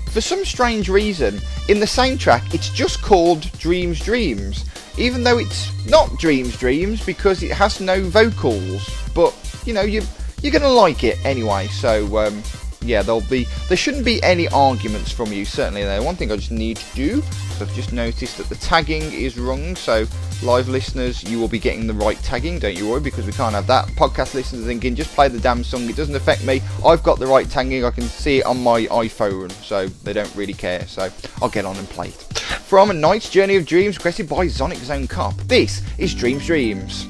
for 0.09 0.21
some 0.21 0.43
strange 0.43 0.89
reason, 0.89 1.39
in 1.67 1.79
the 1.79 1.87
same 1.87 2.17
track, 2.17 2.53
it's 2.53 2.69
just 2.69 3.01
called 3.01 3.51
Dreams 3.59 3.99
Dreams, 3.99 4.65
even 4.97 5.23
though 5.23 5.37
it's 5.37 5.71
not 5.87 6.17
Dreams 6.17 6.57
Dreams 6.57 7.05
because 7.05 7.43
it 7.43 7.51
has 7.51 7.79
no 7.79 8.01
vocals. 8.01 8.89
But, 9.13 9.35
you 9.65 9.73
know, 9.73 9.81
you, 9.81 10.01
you're 10.41 10.51
to 10.59 10.67
like 10.67 11.03
it 11.03 11.23
anyway, 11.25 11.67
so 11.67 12.17
um, 12.17 12.41
yeah, 12.81 13.01
there'll 13.01 13.21
be 13.21 13.47
there 13.67 13.77
shouldn't 13.77 14.05
be 14.05 14.21
any 14.23 14.47
arguments 14.49 15.11
from 15.11 15.31
you. 15.31 15.45
Certainly, 15.45 15.83
there. 15.83 16.01
One 16.01 16.15
thing 16.15 16.31
I 16.31 16.35
just 16.35 16.51
need 16.51 16.77
to 16.77 16.95
do. 16.95 17.23
I've 17.61 17.73
just 17.75 17.91
noticed 17.91 18.37
that 18.37 18.47
the 18.47 18.55
tagging 18.55 19.03
is 19.11 19.37
wrong. 19.37 19.75
So 19.75 20.07
live 20.41 20.69
listeners, 20.69 21.23
you 21.23 21.39
will 21.39 21.47
be 21.47 21.59
getting 21.59 21.87
the 21.87 21.93
right 21.93 22.17
tagging. 22.23 22.59
Don't 22.59 22.77
you 22.77 22.89
worry, 22.89 23.01
because 23.01 23.25
we 23.25 23.31
can't 23.31 23.53
have 23.53 23.67
that. 23.67 23.87
Podcast 23.89 24.33
listeners 24.33 24.65
thinking 24.65 24.95
just 24.95 25.13
play 25.13 25.27
the 25.27 25.39
damn 25.39 25.63
song. 25.63 25.89
It 25.89 25.95
doesn't 25.95 26.15
affect 26.15 26.43
me. 26.45 26.61
I've 26.85 27.03
got 27.03 27.19
the 27.19 27.27
right 27.27 27.49
tagging. 27.49 27.83
I 27.83 27.91
can 27.91 28.03
see 28.03 28.39
it 28.39 28.45
on 28.45 28.61
my 28.61 28.85
iPhone, 28.85 29.51
so 29.63 29.87
they 29.87 30.13
don't 30.13 30.33
really 30.35 30.53
care. 30.53 30.85
So 30.87 31.09
I'll 31.41 31.49
get 31.49 31.65
on 31.65 31.75
and 31.77 31.87
play 31.89 32.09
it. 32.09 32.39
From 32.69 32.91
a 32.91 32.93
Night's 32.93 33.29
Journey 33.29 33.55
of 33.55 33.65
Dreams, 33.65 33.97
requested 33.97 34.29
by 34.29 34.47
Sonic 34.47 34.77
Zone 34.79 35.07
Cop. 35.07 35.35
This 35.47 35.81
is 35.97 36.13
Dreams 36.13 36.45
Dreams. 36.45 37.07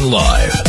Live. 0.00 0.59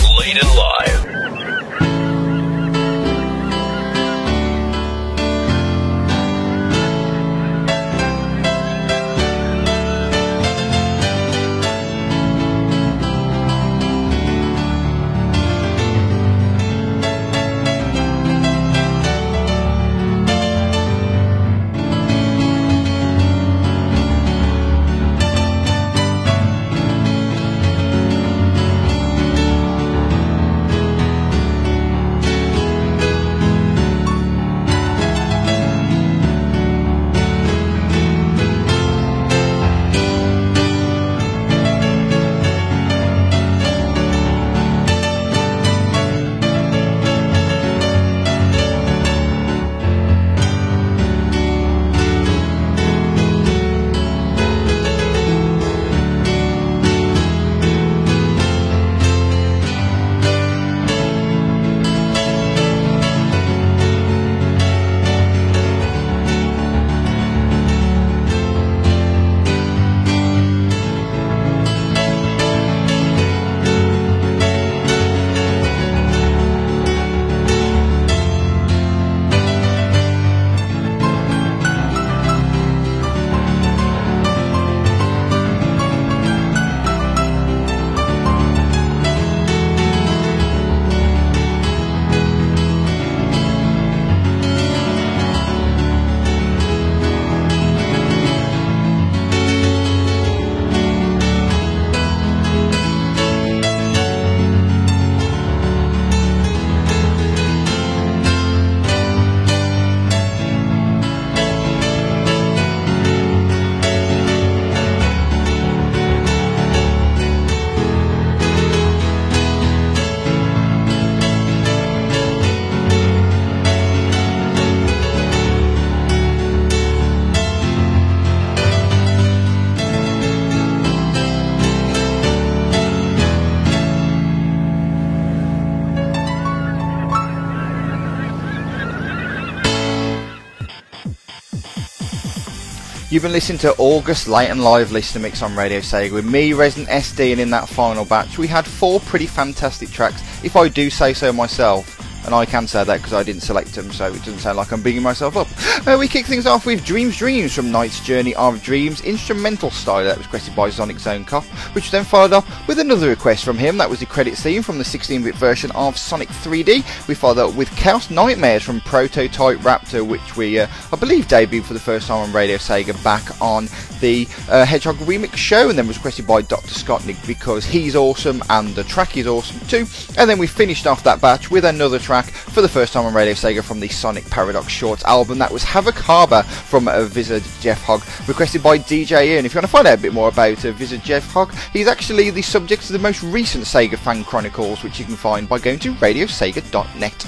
You've 143.12 143.24
been 143.24 143.34
listening 143.34 143.58
to 143.58 143.76
August 143.78 144.30
Late 144.30 144.50
and 144.50 144.64
Live 144.64 144.94
listener 144.94 145.22
mix 145.22 145.42
on 145.42 145.54
Radio 145.54 145.80
Sega 145.80 146.14
with 146.14 146.24
me, 146.24 146.54
Resident 146.54 146.88
SD, 146.88 147.34
and 147.34 147.42
in 147.42 147.50
that 147.50 147.68
final 147.68 148.06
batch 148.06 148.38
we 148.38 148.48
had 148.48 148.66
four 148.66 149.02
pretty 149.02 149.28
fantastic 149.28 149.92
tracks, 149.92 150.22
if 150.46 150.56
I 150.56 150.70
do 150.70 150.90
say 150.90 151.14
so 151.14 151.34
myself 151.34 152.01
and 152.26 152.36
I 152.36 152.46
can 152.46 152.68
say 152.68 152.84
that 152.84 152.98
because 152.98 153.14
I 153.14 153.24
didn't 153.24 153.42
select 153.42 153.74
them, 153.74 153.92
so 153.92 154.08
it 154.08 154.20
doesn't 154.20 154.40
sound 154.40 154.58
like 154.58 154.72
I'm 154.72 154.82
bigging 154.82 155.02
myself 155.02 155.36
up. 155.36 155.48
Uh, 155.88 155.98
we 155.98 156.08
kick 156.08 156.26
things 156.26 156.46
off 156.46 156.66
with 156.66 156.86
Dreams 156.86 157.18
Dreams 157.18 157.54
from 157.54 157.72
Night's 157.72 158.00
Journey 158.00 158.36
of 158.36 158.62
Dreams, 158.62 159.02
instrumental 159.02 159.72
style 159.72 160.04
that 160.04 160.18
was 160.18 160.28
requested 160.28 160.56
by 160.56 160.70
Sonic 160.70 161.00
Zone 161.00 161.26
Cop, 161.26 161.44
which 161.74 161.90
then 161.90 162.04
followed 162.04 162.34
up 162.34 162.46
with 162.68 162.80
another 162.80 163.10
request 163.10 163.44
from 163.44 163.58
him. 163.58 163.78
That 163.78 163.90
was 163.90 164.00
the 164.00 164.06
credit 164.06 164.38
scene 164.38 164.62
from 164.62 164.78
the 164.78 164.84
16-bit 164.84 165.36
version 165.36 165.72
of 165.72 165.98
Sonic 165.98 166.30
3D. 166.30 167.08
We 167.08 167.16
followed 167.16 167.40
up 167.40 167.56
with 167.56 167.76
Chaos 167.76 168.12
Nightmares 168.12 168.64
from 168.64 168.82
Prototype 168.82 169.58
Raptor, 169.60 170.08
which 170.08 170.38
we, 170.38 170.60
uh, 170.60 170.68
I 170.94 170.96
believe, 170.98 171.28
debuted 171.28 171.64
for 171.64 171.74
the 171.74 171.80
first 171.80 172.08
time 172.08 172.20
on 172.20 172.34
Radio 172.34 172.58
Sega 172.58 173.02
back 173.04 173.42
on 173.42 173.68
the 174.00 174.28
uh, 174.50 174.66
Hedgehog 174.66 174.98
Remix 174.98 175.36
show, 175.36 175.70
and 175.70 175.78
then 175.78 175.88
was 175.88 175.98
requested 175.98 176.28
by 176.28 176.42
Dr. 176.42 176.68
Scottnik 176.68 177.26
because 177.26 177.66
he's 177.66 177.96
awesome 177.96 178.44
and 178.50 178.70
the 178.76 178.84
track 178.84 179.18
is 179.18 179.28
awesome 179.28 179.60
too. 179.68 179.86
And 180.18 180.30
then 180.30 180.38
we 180.38 180.48
finished 180.48 180.86
off 180.86 181.04
that 181.04 181.22
batch 181.22 181.50
with 181.50 181.66
another 181.66 182.00
track 182.00 182.11
track 182.12 182.26
for 182.26 182.60
the 182.60 182.68
first 182.68 182.92
time 182.92 183.06
on 183.06 183.14
Radio 183.14 183.34
Sega 183.34 183.64
from 183.64 183.80
the 183.80 183.88
Sonic 183.88 184.30
Paradox 184.30 184.68
Shorts 184.68 185.02
album. 185.06 185.38
That 185.38 185.50
was 185.50 185.64
Havoc 185.64 185.96
Harbour 185.96 186.44
from 186.44 186.90
uh, 186.90 187.04
Vizard 187.06 187.42
Jeff 187.62 187.82
Hogg, 187.84 188.04
requested 188.28 188.62
by 188.62 188.80
DJ 188.80 189.28
Ian. 189.28 189.46
If 189.46 189.54
you 189.54 189.60
want 189.60 189.68
to 189.68 189.72
find 189.72 189.88
out 189.88 189.98
a 189.98 190.02
bit 190.02 190.12
more 190.12 190.28
about 190.28 190.66
uh, 190.66 190.74
Vizard 190.74 191.04
Jeff 191.04 191.32
Hogg, 191.32 191.54
he's 191.72 191.88
actually 191.88 192.30
the 192.30 192.42
subject 192.42 192.84
of 192.84 192.90
the 192.90 193.00
most 193.00 193.24
recent 193.24 193.64
Sega 193.64 193.98
Fan 193.98 194.26
Chronicles, 194.26 194.84
which 194.84 195.00
you 195.00 195.06
can 195.06 195.16
find 195.16 195.48
by 195.48 195.58
going 195.58 195.80
to 195.80 195.94
radiosega.net. 195.94 197.28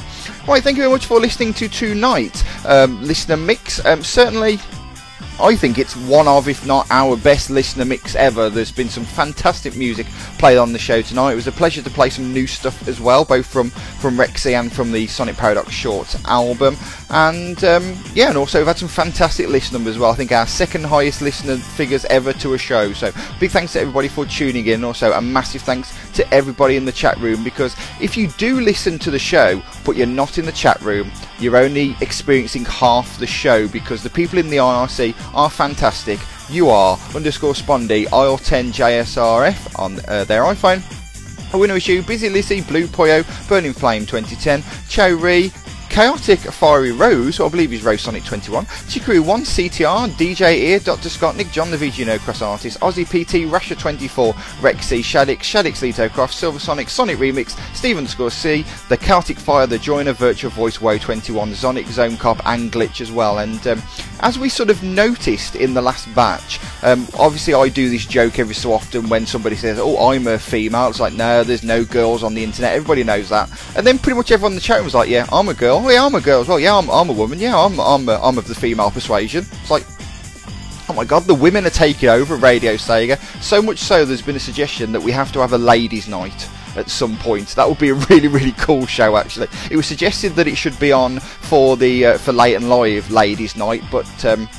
Right, 0.49 0.61
thank 0.61 0.75
you 0.75 0.83
very 0.83 0.91
much 0.91 1.05
for 1.05 1.17
listening 1.17 1.53
to 1.53 1.69
tonight. 1.69 2.43
Um, 2.65 3.01
listener 3.01 3.37
mix. 3.37 3.85
Um, 3.85 4.03
certainly 4.03 4.59
I 5.39 5.55
think 5.55 5.79
it's 5.79 5.95
one 5.95 6.27
of, 6.27 6.47
if 6.47 6.65
not 6.65 6.85
our 6.91 7.17
best 7.17 7.49
listener 7.49 7.85
mix 7.85 8.15
ever. 8.15 8.49
There's 8.49 8.71
been 8.71 8.89
some 8.89 9.03
fantastic 9.03 9.75
music 9.75 10.05
played 10.37 10.57
on 10.57 10.73
the 10.73 10.79
show 10.79 11.01
tonight. 11.01 11.33
It 11.33 11.35
was 11.35 11.47
a 11.47 11.51
pleasure 11.51 11.81
to 11.81 11.89
play 11.89 12.09
some 12.09 12.31
new 12.31 12.45
stuff 12.45 12.87
as 12.87 13.01
well, 13.01 13.25
both 13.25 13.45
from 13.45 13.69
from 13.69 14.15
Rexy 14.15 14.57
and 14.57 14.71
from 14.71 14.91
the 14.91 15.07
Sonic 15.07 15.35
Paradox 15.35 15.71
Shorts 15.71 16.23
album. 16.25 16.77
And 17.09 17.63
um, 17.63 17.95
yeah, 18.13 18.29
and 18.29 18.37
also 18.37 18.59
we've 18.59 18.67
had 18.67 18.77
some 18.77 18.87
fantastic 18.87 19.49
listener 19.49 19.79
numbers 19.79 19.95
as 19.95 19.99
well. 19.99 20.11
I 20.11 20.15
think 20.15 20.31
our 20.31 20.47
second 20.47 20.85
highest 20.85 21.21
listener 21.21 21.57
figures 21.57 22.05
ever 22.05 22.31
to 22.33 22.53
a 22.53 22.57
show. 22.57 22.93
So 22.93 23.11
big 23.39 23.51
thanks 23.51 23.73
to 23.73 23.81
everybody 23.81 24.07
for 24.07 24.25
tuning 24.25 24.67
in. 24.67 24.83
Also 24.83 25.11
a 25.13 25.21
massive 25.21 25.63
thanks 25.63 25.93
to 26.13 26.33
everybody 26.33 26.75
in 26.75 26.85
the 26.85 26.91
chat 26.91 27.17
room 27.17 27.43
because 27.43 27.75
if 27.99 28.15
you 28.15 28.27
do 28.37 28.61
listen 28.61 28.99
to 28.99 29.11
the 29.11 29.19
show 29.19 29.61
but 29.83 29.95
you're 29.95 30.07
not 30.07 30.37
in 30.37 30.45
the 30.45 30.51
chat 30.51 30.79
room, 30.81 31.11
you're 31.39 31.57
only 31.57 31.95
experiencing 32.01 32.65
half 32.65 33.17
the 33.19 33.27
show 33.27 33.67
because 33.67 34.03
the 34.03 34.09
people 34.09 34.37
in 34.39 34.49
the 34.49 34.57
IRC 34.57 35.15
are 35.33 35.49
fantastic. 35.49 36.19
You 36.49 36.69
are 36.69 36.97
underscore 37.15 37.53
Spondy 37.53 38.05
IL10JSRF 38.07 39.79
on 39.79 39.99
uh, 40.07 40.23
their 40.25 40.43
iPhone. 40.43 40.81
A 41.53 41.57
winner 41.57 41.77
you 41.77 42.01
Busy 42.01 42.29
Lizzie, 42.29 42.61
Blue 42.61 42.87
Poyo, 42.87 43.23
Burning 43.47 43.73
Flame 43.73 44.05
2010, 44.05 44.63
Chow 44.89 45.09
Ree, 45.09 45.51
Chaotic 45.93 46.39
Fiery 46.39 46.91
Rose, 46.91 47.39
I 47.39 47.47
believe 47.47 47.69
he's 47.69 47.83
Rose 47.83 48.01
Sonic 48.01 48.23
21, 48.23 48.65
Chikaru 48.65 49.23
1, 49.23 49.41
CTR, 49.41 50.09
DJ 50.13 50.57
Ear, 50.57 50.79
Dr. 50.79 51.07
Scottnik, 51.07 51.51
John 51.51 51.69
the 51.69 51.77
VG 51.77 52.19
Cross 52.21 52.41
Artist, 52.41 52.79
Aussie 52.79 53.05
PT, 53.05 53.47
Rasha 53.47 53.77
24, 53.77 54.33
Rexy, 54.33 55.01
Shadix, 55.01 55.41
Shadix 55.41 55.83
Lito 55.83 56.11
Croft, 56.11 56.33
Silver 56.33 56.57
Sonic, 56.57 56.89
Sonic 56.89 57.19
Remix, 57.19 57.51
Steven 57.75 58.07
Score 58.07 58.31
C, 58.31 58.65
The 58.89 58.97
Chaotic 58.97 59.37
Fire, 59.37 59.67
The 59.67 59.77
Joiner, 59.77 60.13
Virtual 60.13 60.49
Voice, 60.49 60.81
Woe 60.81 60.97
21, 60.97 61.53
Sonic 61.53 61.85
Zone 61.85 62.17
Cop, 62.17 62.41
and 62.47 62.71
Glitch 62.71 62.99
as 62.99 63.11
well. 63.11 63.37
And 63.37 63.67
um, 63.67 63.83
as 64.21 64.39
we 64.39 64.49
sort 64.49 64.71
of 64.71 64.81
noticed 64.81 65.55
in 65.55 65.75
the 65.75 65.81
last 65.81 66.11
batch, 66.15 66.59
um, 66.81 67.07
obviously 67.19 67.53
I 67.53 67.69
do 67.69 67.89
this 67.89 68.07
joke 68.07 68.39
every 68.39 68.55
so 68.55 68.73
often 68.73 69.09
when 69.09 69.27
somebody 69.27 69.55
says, 69.55 69.77
"Oh, 69.79 70.09
I'm 70.11 70.25
a 70.25 70.39
female." 70.39 70.87
It's 70.87 70.99
like, 70.99 71.13
no, 71.13 71.43
there's 71.43 71.63
no 71.63 71.85
girls 71.85 72.23
on 72.23 72.33
the 72.33 72.43
internet. 72.43 72.73
Everybody 72.73 73.03
knows 73.03 73.29
that. 73.29 73.51
And 73.75 73.85
then 73.85 73.99
pretty 73.99 74.17
much 74.17 74.31
everyone 74.31 74.53
in 74.53 74.55
the 74.55 74.61
chat 74.61 74.83
was 74.83 74.95
like, 74.95 75.09
"Yeah, 75.09 75.27
I'm 75.31 75.49
a 75.49 75.53
girl. 75.53 75.82
Oh, 75.85 75.89
yeah, 75.89 76.05
I'm 76.05 76.15
a 76.15 76.21
girl 76.21 76.41
as 76.41 76.47
well. 76.47 76.59
Yeah, 76.59 76.77
I'm, 76.77 76.89
I'm 76.89 77.09
a 77.09 77.13
woman. 77.13 77.39
Yeah, 77.39 77.59
I'm 77.59 77.77
I'm 77.79 78.07
a, 78.07 78.17
I'm 78.23 78.37
of 78.37 78.47
the 78.47 78.55
female 78.55 78.89
persuasion." 78.89 79.45
It's 79.51 79.69
like, 79.69 79.85
Oh 80.89 80.93
my 80.93 81.05
god, 81.05 81.23
the 81.23 81.33
women 81.33 81.65
are 81.65 81.69
taking 81.69 82.09
over 82.09 82.35
Radio 82.35 82.73
Sega. 82.73 83.17
So 83.41 83.61
much 83.61 83.79
so, 83.79 84.03
there's 84.03 84.21
been 84.21 84.35
a 84.35 84.39
suggestion 84.39 84.91
that 84.91 85.01
we 85.01 85.11
have 85.11 85.31
to 85.31 85.39
have 85.39 85.53
a 85.53 85.57
ladies' 85.57 86.09
night 86.09 86.49
at 86.75 86.89
some 86.89 87.17
point. 87.17 87.47
That 87.55 87.67
would 87.69 87.79
be 87.79 87.89
a 87.89 87.93
really, 88.09 88.27
really 88.27 88.51
cool 88.53 88.85
show. 88.85 89.15
Actually, 89.15 89.47
it 89.71 89.77
was 89.77 89.85
suggested 89.85 90.35
that 90.35 90.47
it 90.47 90.55
should 90.55 90.77
be 90.79 90.91
on 90.91 91.19
for 91.19 91.77
the 91.77 92.05
uh, 92.05 92.17
for 92.17 92.33
late 92.33 92.55
and 92.55 92.69
live 92.69 93.09
ladies' 93.11 93.55
night, 93.55 93.83
but 93.91 94.25
um, 94.25 94.49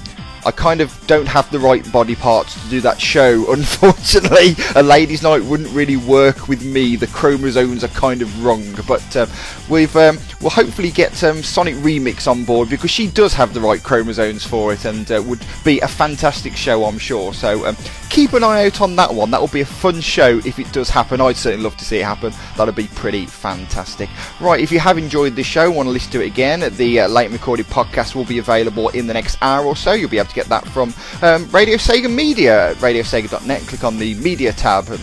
I 0.47 0.51
kind 0.51 0.81
of 0.81 0.95
don't 1.07 1.27
have 1.27 1.51
the 1.51 1.59
right 1.59 1.91
body 1.93 2.15
parts 2.15 2.63
to 2.63 2.69
do 2.69 2.81
that 2.83 3.01
show. 3.01 3.51
Unfortunately, 3.53 4.55
a 4.75 4.83
ladies' 4.83 5.23
night 5.23 5.43
wouldn't 5.43 5.71
really 5.71 5.97
work 5.97 6.49
with 6.49 6.65
me. 6.65 6.97
The 6.97 7.07
chromosomes 7.07 7.85
are 7.85 7.89
kind 7.89 8.23
of 8.23 8.45
wrong, 8.45 8.63
but 8.87 9.17
uh, 9.17 9.27
we've 9.69 9.95
um, 9.97 10.19
we'll 10.41 10.51
hopefully 10.51 10.91
get 10.91 11.23
um, 11.25 11.43
Sonic 11.43 11.75
Remix 11.77 12.29
on 12.31 12.45
board 12.45 12.69
because 12.69 12.91
she 12.91 13.09
does 13.09 13.33
have 13.35 13.55
the 13.55 13.61
right 13.61 13.83
chromosomes 13.83 14.45
for 14.45 14.73
it, 14.73 14.85
and 14.85 15.11
uh, 15.11 15.23
would 15.27 15.45
be 15.65 15.81
a 15.81 15.89
fantastic 15.89 16.55
show, 16.55 16.85
I'm 16.85 16.99
sure. 16.99 17.33
So 17.33 17.67
um, 17.67 17.77
keep 18.11 18.33
an 18.33 18.45
eye 18.45 18.67
out 18.67 18.81
on 18.81 18.97
that 18.97 19.13
one. 19.13 19.31
That 19.31 19.41
will 19.41 19.49
be 19.49 19.63
a 19.63 19.67
fun 19.67 20.01
show 20.01 20.39
if 20.45 20.59
it 20.59 20.71
does 20.73 20.91
happen. 20.91 21.21
I'd 21.21 21.37
certainly 21.37 21.65
love 21.65 21.77
to 21.79 21.85
see 21.85 21.99
it 21.99 22.05
happen. 22.05 22.33
That'd 22.57 22.75
be 22.75 22.89
pretty 22.89 23.27
fantastic. 23.27 24.11
Right, 24.41 24.61
if 24.61 24.71
you 24.71 24.79
have 24.79 24.99
enjoyed 24.99 25.37
the 25.37 25.43
show, 25.43 25.71
want 25.71 25.87
to 25.87 25.91
listen 25.91 26.13
to 26.13 26.23
it 26.23 26.27
again, 26.27 26.61
the 26.77 27.01
uh, 27.01 27.09
late 27.09 27.31
recorded 27.31 27.67
podcast 27.67 28.15
will 28.15 28.25
be 28.25 28.39
available 28.39 28.89
in 28.91 29.07
the 29.07 29.15
next 29.15 29.39
hour 29.43 29.65
or 29.65 29.77
so. 29.77 29.93
You'll 29.93 30.11
be 30.11 30.19
able 30.19 30.29
to 30.29 30.34
get 30.35 30.47
that 30.47 30.67
from 30.69 30.93
um, 31.23 31.49
Radio 31.51 31.77
Sega 31.77 32.13
Media, 32.13 32.75
radiosega.net. 32.77 33.63
Click 33.63 33.85
on 33.85 33.99
the 33.99 34.15
media 34.17 34.53
tab 34.53 34.89
and 34.89 35.01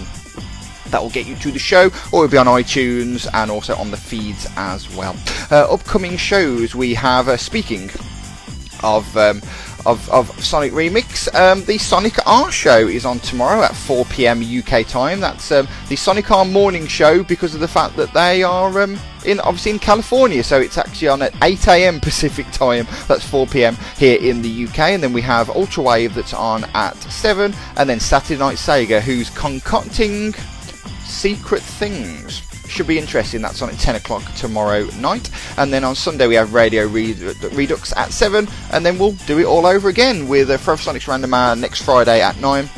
that 0.91 1.01
will 1.01 1.09
get 1.09 1.25
you 1.25 1.35
to 1.37 1.51
the 1.51 1.59
show, 1.59 1.85
or 2.11 2.25
it'll 2.25 2.27
be 2.27 2.37
on 2.37 2.47
iTunes 2.47 3.27
and 3.33 3.49
also 3.49 3.75
on 3.75 3.91
the 3.91 3.97
feeds 3.97 4.45
as 4.57 4.93
well. 4.95 5.15
Uh, 5.49 5.73
upcoming 5.73 6.17
shows 6.17 6.75
we 6.75 6.93
have, 6.93 7.27
uh, 7.27 7.37
speaking 7.37 7.89
of. 8.83 9.15
Um, 9.17 9.41
of, 9.85 10.09
of 10.09 10.29
Sonic 10.43 10.71
Remix. 10.71 11.33
Um, 11.33 11.63
the 11.65 11.77
Sonic 11.77 12.15
R 12.27 12.51
show 12.51 12.87
is 12.87 13.05
on 13.05 13.19
tomorrow 13.19 13.63
at 13.63 13.75
4 13.75 14.05
pm 14.05 14.41
UK 14.41 14.85
time. 14.87 15.19
That's 15.19 15.51
um, 15.51 15.67
the 15.89 15.95
Sonic 15.95 16.29
R 16.31 16.45
morning 16.45 16.87
show 16.87 17.23
because 17.23 17.53
of 17.53 17.61
the 17.61 17.67
fact 17.67 17.95
that 17.97 18.13
they 18.13 18.43
are 18.43 18.81
um, 18.81 18.97
in 19.25 19.39
obviously 19.41 19.71
in 19.71 19.79
California, 19.79 20.43
so 20.43 20.59
it's 20.59 20.77
actually 20.77 21.07
on 21.07 21.21
at 21.21 21.33
8 21.43 21.67
am 21.67 21.99
Pacific 22.01 22.49
time. 22.51 22.87
That's 23.07 23.25
4 23.25 23.47
pm 23.47 23.75
here 23.97 24.19
in 24.19 24.41
the 24.41 24.65
UK, 24.65 24.79
and 24.79 25.03
then 25.03 25.13
we 25.13 25.21
have 25.21 25.49
Ultra 25.49 25.83
Wave 25.83 26.15
that's 26.15 26.33
on 26.33 26.65
at 26.73 26.95
7, 26.95 27.53
and 27.77 27.89
then 27.89 27.99
Saturday 27.99 28.39
Night 28.39 28.57
Sega 28.57 29.01
who's 29.01 29.29
concocting 29.31 30.33
secret 31.03 31.61
things 31.61 32.50
should 32.71 32.87
be 32.87 32.97
interesting. 32.97 33.41
That's 33.41 33.61
on 33.61 33.69
at 33.69 33.77
10 33.77 33.95
o'clock 33.95 34.23
tomorrow 34.35 34.85
night. 34.99 35.29
And 35.57 35.71
then 35.71 35.83
on 35.83 35.95
Sunday 35.95 36.27
we 36.27 36.35
have 36.35 36.53
Radio 36.53 36.87
Redux 36.87 37.93
at 37.95 38.11
7. 38.11 38.47
And 38.71 38.85
then 38.85 38.97
we'll 38.97 39.13
do 39.27 39.39
it 39.39 39.45
all 39.45 39.65
over 39.65 39.89
again 39.89 40.27
with 40.27 40.49
uh, 40.49 40.53
a 40.53 40.57
Forever 40.57 40.81
Sonics 40.81 41.07
Random 41.07 41.33
Hour 41.33 41.55
next 41.55 41.81
Friday 41.83 42.21
at 42.21 42.39
9 42.39 42.69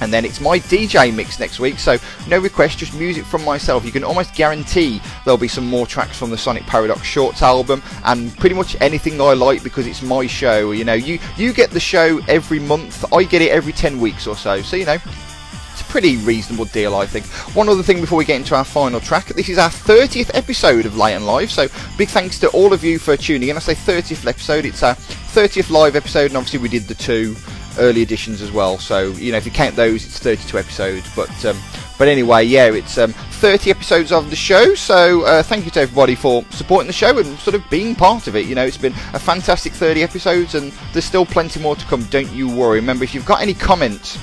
and 0.00 0.12
then 0.12 0.24
it's 0.24 0.40
my 0.40 0.58
DJ 0.58 1.14
mix 1.14 1.40
next 1.40 1.58
week. 1.58 1.78
So 1.78 1.98
no 2.28 2.38
requests, 2.38 2.76
just 2.76 2.94
music 2.94 3.24
from 3.24 3.44
myself. 3.44 3.84
You 3.84 3.92
can 3.92 4.04
almost 4.04 4.34
guarantee 4.34 5.00
there'll 5.24 5.38
be 5.38 5.48
some 5.48 5.66
more 5.66 5.86
tracks 5.86 6.18
from 6.18 6.30
the 6.30 6.38
Sonic 6.38 6.64
Paradox 6.64 7.02
Shorts 7.02 7.42
album, 7.42 7.82
and 8.04 8.36
pretty 8.38 8.54
much 8.54 8.76
anything 8.80 9.20
I 9.20 9.34
like 9.34 9.62
because 9.62 9.86
it's 9.86 10.02
my 10.02 10.26
show. 10.26 10.70
You 10.70 10.84
know, 10.84 10.94
you 10.94 11.18
you 11.36 11.52
get 11.52 11.70
the 11.70 11.80
show 11.80 12.20
every 12.28 12.58
month, 12.60 13.04
I 13.12 13.24
get 13.24 13.42
it 13.42 13.50
every 13.50 13.72
ten 13.72 14.00
weeks 14.00 14.26
or 14.26 14.36
so. 14.36 14.62
So 14.62 14.76
you 14.76 14.86
know, 14.86 14.98
pretty 15.88 16.16
reasonable 16.18 16.66
deal, 16.66 16.94
I 16.94 17.06
think. 17.06 17.26
One 17.56 17.68
other 17.68 17.82
thing 17.82 18.00
before 18.00 18.18
we 18.18 18.24
get 18.24 18.36
into 18.36 18.54
our 18.54 18.64
final 18.64 19.00
track, 19.00 19.26
this 19.28 19.48
is 19.48 19.58
our 19.58 19.70
30th 19.70 20.30
episode 20.34 20.86
of 20.86 20.96
Late 20.96 21.14
and 21.14 21.26
Live, 21.26 21.50
so 21.50 21.68
big 21.96 22.08
thanks 22.08 22.38
to 22.40 22.48
all 22.50 22.72
of 22.72 22.84
you 22.84 22.98
for 22.98 23.16
tuning 23.16 23.48
in. 23.48 23.56
I 23.56 23.60
say 23.60 23.74
30th 23.74 24.26
episode, 24.26 24.64
it's 24.64 24.82
our 24.82 24.94
30th 24.94 25.70
live 25.70 25.96
episode, 25.96 26.30
and 26.30 26.36
obviously 26.36 26.60
we 26.60 26.68
did 26.68 26.84
the 26.84 26.94
two 26.94 27.36
early 27.78 28.02
editions 28.02 28.42
as 28.42 28.52
well. 28.52 28.78
So 28.78 29.10
you 29.12 29.32
know, 29.32 29.38
if 29.38 29.46
you 29.46 29.52
count 29.52 29.76
those, 29.76 30.04
it's 30.04 30.18
32 30.18 30.58
episodes. 30.58 31.14
But 31.14 31.44
um, 31.44 31.58
but 31.96 32.08
anyway, 32.08 32.44
yeah, 32.44 32.72
it's 32.72 32.98
um, 32.98 33.12
30 33.12 33.70
episodes 33.70 34.12
of 34.12 34.30
the 34.30 34.36
show. 34.36 34.74
So 34.74 35.22
uh, 35.22 35.42
thank 35.42 35.64
you 35.64 35.70
to 35.72 35.80
everybody 35.80 36.14
for 36.14 36.44
supporting 36.50 36.86
the 36.86 36.92
show 36.92 37.18
and 37.18 37.38
sort 37.38 37.54
of 37.54 37.68
being 37.70 37.94
part 37.94 38.26
of 38.26 38.36
it. 38.36 38.46
You 38.46 38.54
know, 38.54 38.64
it's 38.64 38.76
been 38.76 38.94
a 39.14 39.18
fantastic 39.18 39.72
30 39.72 40.02
episodes, 40.02 40.54
and 40.54 40.72
there's 40.92 41.04
still 41.04 41.26
plenty 41.26 41.60
more 41.60 41.76
to 41.76 41.84
come. 41.86 42.04
Don't 42.04 42.30
you 42.32 42.48
worry. 42.48 42.78
Remember, 42.80 43.04
if 43.04 43.14
you've 43.14 43.26
got 43.26 43.40
any 43.42 43.54
comments 43.54 44.18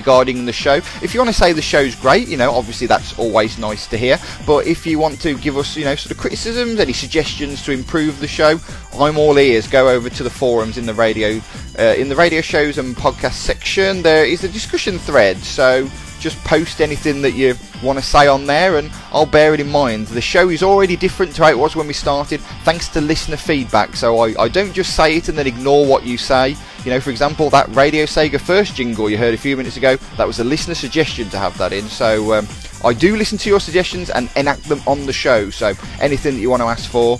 regarding 0.00 0.46
the 0.46 0.52
show. 0.52 0.76
If 1.02 1.12
you 1.12 1.20
want 1.20 1.28
to 1.28 1.38
say 1.38 1.52
the 1.52 1.60
show's 1.60 1.94
great, 1.94 2.26
you 2.26 2.38
know, 2.38 2.52
obviously 2.52 2.86
that's 2.86 3.18
always 3.18 3.58
nice 3.58 3.86
to 3.88 3.98
hear. 3.98 4.18
But 4.46 4.66
if 4.66 4.86
you 4.86 4.98
want 4.98 5.20
to 5.20 5.34
give 5.36 5.58
us, 5.58 5.76
you 5.76 5.84
know, 5.84 5.94
sort 5.94 6.12
of 6.12 6.16
criticisms, 6.16 6.80
any 6.80 6.94
suggestions 6.94 7.62
to 7.64 7.72
improve 7.72 8.18
the 8.18 8.26
show, 8.26 8.58
I'm 8.98 9.18
all 9.18 9.38
ears. 9.38 9.68
Go 9.68 9.90
over 9.90 10.08
to 10.08 10.22
the 10.22 10.30
forums 10.30 10.78
in 10.78 10.86
the 10.86 10.94
radio, 10.94 11.38
uh, 11.78 11.94
in 11.98 12.08
the 12.08 12.16
radio 12.16 12.40
shows 12.40 12.78
and 12.78 12.96
podcast 12.96 13.34
section. 13.34 14.00
There 14.00 14.24
is 14.24 14.42
a 14.42 14.48
discussion 14.48 14.98
thread, 14.98 15.36
so 15.36 15.86
just 16.18 16.38
post 16.44 16.80
anything 16.80 17.22
that 17.22 17.32
you 17.32 17.54
want 17.82 17.98
to 17.98 18.04
say 18.04 18.26
on 18.26 18.46
there 18.46 18.76
and 18.76 18.90
I'll 19.10 19.26
bear 19.26 19.54
it 19.54 19.60
in 19.60 19.68
mind. 19.68 20.06
The 20.08 20.20
show 20.20 20.50
is 20.50 20.62
already 20.62 20.96
different 20.96 21.34
to 21.36 21.44
how 21.44 21.50
it 21.50 21.58
was 21.58 21.74
when 21.74 21.86
we 21.86 21.94
started 21.94 22.40
thanks 22.62 22.88
to 22.88 23.00
listener 23.00 23.38
feedback 23.38 23.96
so 23.96 24.18
I, 24.18 24.42
I 24.42 24.48
don't 24.48 24.74
just 24.74 24.94
say 24.94 25.16
it 25.16 25.30
and 25.30 25.38
then 25.38 25.46
ignore 25.46 25.86
what 25.86 26.04
you 26.04 26.18
say. 26.18 26.56
You 26.84 26.90
know, 26.90 27.00
for 27.00 27.10
example, 27.10 27.50
that 27.50 27.68
Radio 27.74 28.04
Sega 28.04 28.40
first 28.40 28.74
jingle 28.74 29.10
you 29.10 29.18
heard 29.18 29.34
a 29.34 29.38
few 29.38 29.56
minutes 29.56 29.76
ago, 29.76 29.96
that 30.16 30.26
was 30.26 30.40
a 30.40 30.44
listener 30.44 30.74
suggestion 30.74 31.28
to 31.30 31.38
have 31.38 31.56
that 31.58 31.72
in. 31.72 31.84
So 31.84 32.32
um, 32.32 32.48
I 32.82 32.94
do 32.94 33.16
listen 33.16 33.36
to 33.38 33.50
your 33.50 33.60
suggestions 33.60 34.08
and 34.08 34.30
enact 34.34 34.64
them 34.64 34.80
on 34.86 35.04
the 35.04 35.12
show. 35.12 35.50
So 35.50 35.74
anything 36.00 36.34
that 36.34 36.40
you 36.40 36.48
want 36.48 36.62
to 36.62 36.68
ask 36.68 36.90
for, 36.90 37.18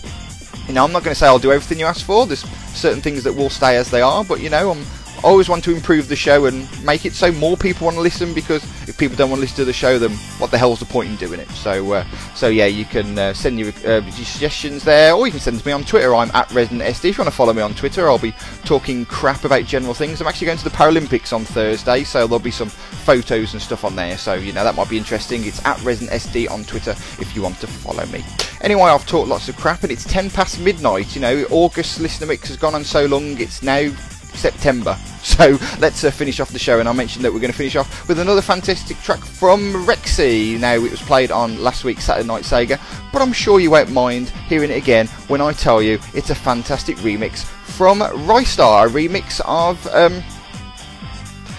you 0.66 0.73
know, 0.73 0.85
I'm 0.85 0.93
not 0.93 1.05
going 1.05 1.12
to 1.12 1.19
say 1.19 1.27
I'll 1.27 1.39
do 1.39 1.53
everything 1.53 1.78
you 1.78 1.85
ask 1.85 2.07
for. 2.07 2.27
There's 2.27 2.45
certain 2.74 3.03
things 3.03 3.23
that 3.24 3.35
will 3.35 3.51
stay 3.51 3.77
as 3.77 3.91
they 3.91 4.01
are, 4.01 4.24
but 4.24 4.41
you 4.41 4.49
know, 4.49 4.70
I'm 4.70 4.85
always 5.22 5.48
want 5.48 5.64
to 5.64 5.74
improve 5.74 6.09
the 6.09 6.16
show 6.16 6.47
and 6.47 6.66
make 6.84 7.05
it 7.05 7.12
so 7.12 7.32
more 7.32 7.56
people 7.56 7.84
want 7.84 7.97
to 7.97 8.01
listen 8.01 8.32
because 8.34 8.62
if 8.88 8.97
people 8.97 9.16
don't 9.16 9.30
want 9.30 9.38
to 9.38 9.42
listen 9.42 9.56
to 9.56 9.64
the 9.64 9.72
show 9.72 9.98
then 9.98 10.10
what 10.38 10.51
the 10.51 10.59
hell's 10.59 10.80
the 10.80 10.86
point 10.86 11.10
in 11.10 11.16
doing 11.16 11.40
it? 11.40 11.48
So 11.51 11.92
uh, 11.92 12.05
so 12.34 12.48
yeah 12.48 12.66
you 12.66 12.84
can 12.84 13.18
uh, 13.18 13.34
send 13.34 13.59
your, 13.59 13.72
uh, 13.84 14.01
your, 14.01 14.12
suggestions 14.12 14.84
there 14.84 15.14
or 15.14 15.26
you 15.26 15.32
can 15.32 15.40
send 15.40 15.56
them 15.56 15.62
to 15.62 15.68
me 15.68 15.72
on 15.72 15.84
Twitter. 15.84 16.14
I'm 16.14 16.30
at 16.34 16.51
Resident 16.52 16.82
SD 16.82 17.10
if 17.10 17.18
you 17.18 17.22
want 17.22 17.30
to 17.30 17.36
follow 17.36 17.52
me 17.52 17.62
on 17.62 17.74
Twitter 17.74 18.09
I'll 18.09 18.18
be 18.18 18.34
talking 18.64 19.05
crap 19.06 19.44
about 19.44 19.64
general 19.64 19.94
things. 19.94 20.20
I'm 20.20 20.26
actually 20.26 20.47
going 20.47 20.59
to 20.59 20.64
the 20.64 20.70
Paralympics 20.70 21.32
on 21.32 21.44
Thursday 21.44 22.05
so 22.05 22.26
there'll 22.26 22.38
be 22.38 22.51
some 22.51 22.68
photos 22.68 23.52
and 23.52 23.62
stuff 23.62 23.84
on 23.84 23.97
there. 23.97 24.16
So 24.18 24.34
you 24.34 24.52
know 24.52 24.64
that 24.64 24.74
might 24.74 24.88
be 24.88 24.98
interesting. 24.98 25.44
It's 25.44 25.64
at 25.64 25.82
Resident 25.82 26.20
SD 26.20 26.51
on 26.51 26.64
Twitter 26.64 26.92
if 27.18 27.34
you 27.34 27.42
want 27.42 27.59
to 27.60 27.66
follow 27.66 28.06
me. 28.06 28.24
Anyway 28.60 28.82
I've 28.82 29.06
talked 29.06 29.28
lots 29.28 29.48
of 29.48 29.56
crap 29.56 29.82
and 29.82 29.92
it's 29.92 30.05
10 30.05 30.30
past 30.30 30.60
midnight 30.60 31.14
you 31.14 31.20
know. 31.20 31.47
August 31.51 32.01
listener 32.01 32.26
mix 32.26 32.48
has 32.48 32.56
gone 32.56 32.74
on 32.74 32.84
so 32.84 33.06
long 33.06 33.38
it's 33.40 33.62
now 33.62 33.90
September. 34.35 34.97
So 35.23 35.59
let's 35.78 36.02
uh, 36.02 36.11
finish 36.11 36.40
off 36.40 36.51
the 36.51 36.59
show, 36.59 36.81
and 36.81 36.89
I 36.89 36.93
mentioned 36.93 37.24
that 37.24 37.32
we're 37.32 37.40
going 37.40 37.52
to 37.52 37.57
finish 37.57 37.77
off 37.77 38.09
with 38.09 38.19
another 38.19 38.40
fantastic 38.40 38.98
track 39.01 39.20
from 39.20 39.73
Rexy. 39.86 40.59
Now, 40.59 40.74
it 40.74 40.90
was 40.90 41.01
played 41.02 41.31
on 41.31 41.62
last 41.62 41.85
week's 41.85 42.05
Saturday 42.05 42.27
Night 42.27 42.43
Sega, 42.43 42.81
but 43.12 43.20
I'm 43.20 43.32
sure 43.32 43.61
you 43.61 43.70
won't 43.70 43.90
mind 43.90 44.31
hearing 44.48 44.70
it 44.70 44.78
again 44.78 45.09
when 45.28 45.43
I 45.43 45.52
tell 45.52 45.82
you 45.82 45.98
it's 46.15 46.31
a 46.31 46.35
fantastic 46.35 46.97
remix 46.98 47.44
from 47.44 48.01
Ristar, 48.01 48.86
a 48.86 48.90
remix 48.90 49.40
of. 49.44 49.86
Um, 49.89 50.23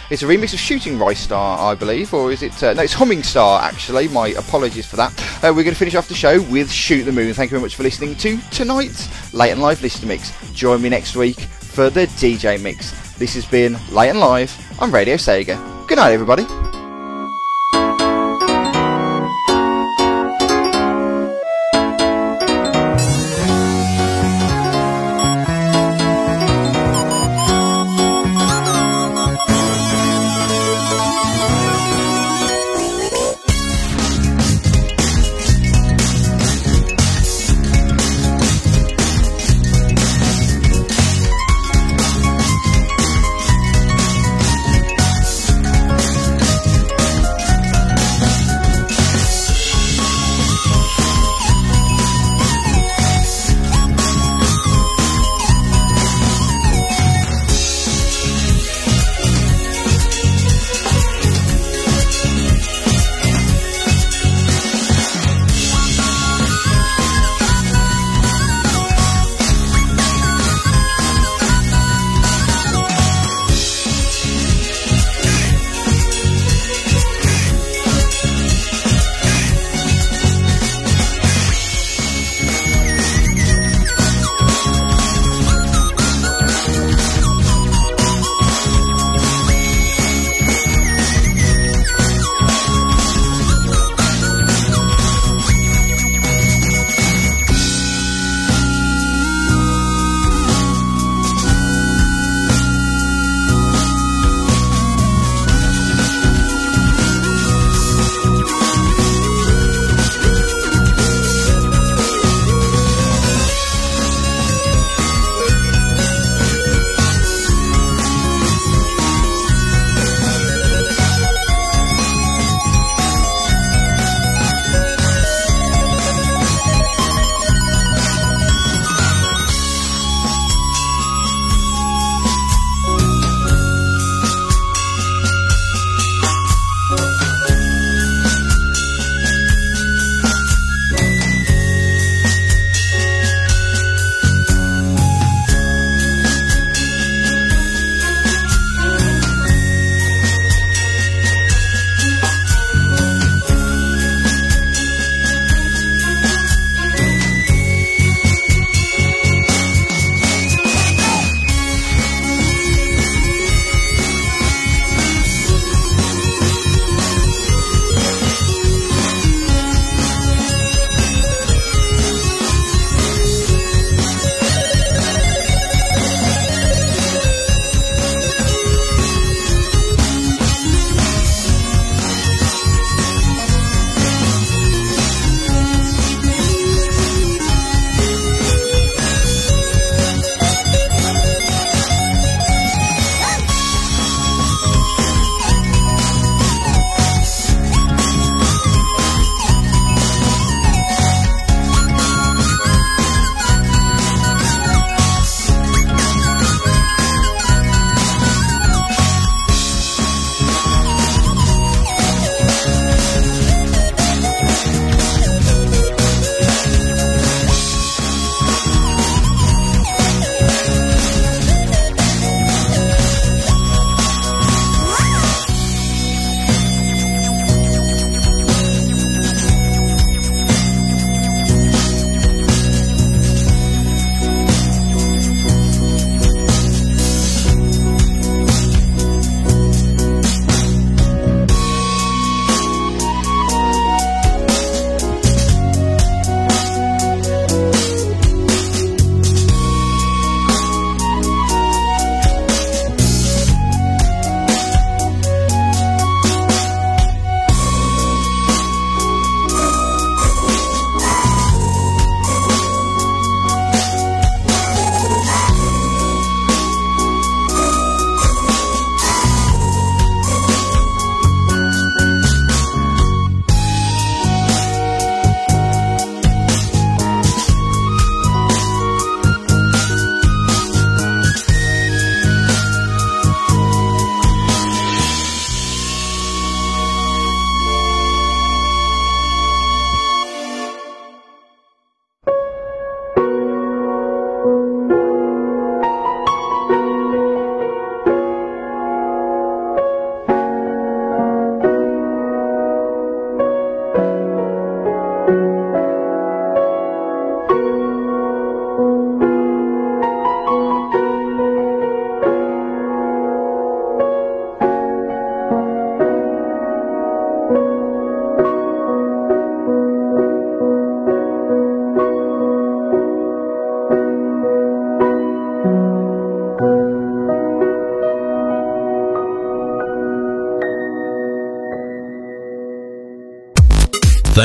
it's 0.09 0.23
a 0.23 0.25
remix 0.25 0.53
of 0.53 0.59
Shooting 0.59 0.97
Ristar, 0.97 1.59
I 1.59 1.73
believe, 1.73 2.13
or 2.13 2.31
is 2.31 2.43
it? 2.43 2.61
Uh, 2.61 2.73
no, 2.73 2.81
it's 2.81 2.93
Humming 2.93 3.23
Star, 3.23 3.61
actually. 3.61 4.09
My 4.09 4.29
apologies 4.29 4.85
for 4.85 4.97
that. 4.97 5.17
Uh, 5.41 5.53
we're 5.55 5.63
going 5.63 5.67
to 5.73 5.75
finish 5.75 5.95
off 5.95 6.09
the 6.09 6.13
show 6.13 6.41
with 6.51 6.69
Shoot 6.69 7.03
the 7.03 7.11
Moon. 7.11 7.33
Thank 7.33 7.51
you 7.51 7.57
very 7.57 7.61
much 7.61 7.75
for 7.75 7.83
listening 7.83 8.15
to 8.15 8.37
tonight's 8.49 9.33
Late 9.33 9.51
and 9.51 9.61
Live 9.61 9.81
Listener 9.81 10.09
Mix. 10.09 10.33
Join 10.53 10.81
me 10.81 10.89
next 10.89 11.15
week 11.15 11.47
for 11.71 11.89
the 11.89 12.07
DJ 12.07 12.61
Mix. 12.61 12.91
This 13.17 13.33
has 13.35 13.45
been 13.45 13.77
Late 13.91 14.09
and 14.09 14.19
Live 14.19 14.51
on 14.81 14.91
Radio 14.91 15.15
Sega. 15.15 15.87
Good 15.87 15.97
night, 15.97 16.11
everybody. 16.11 16.43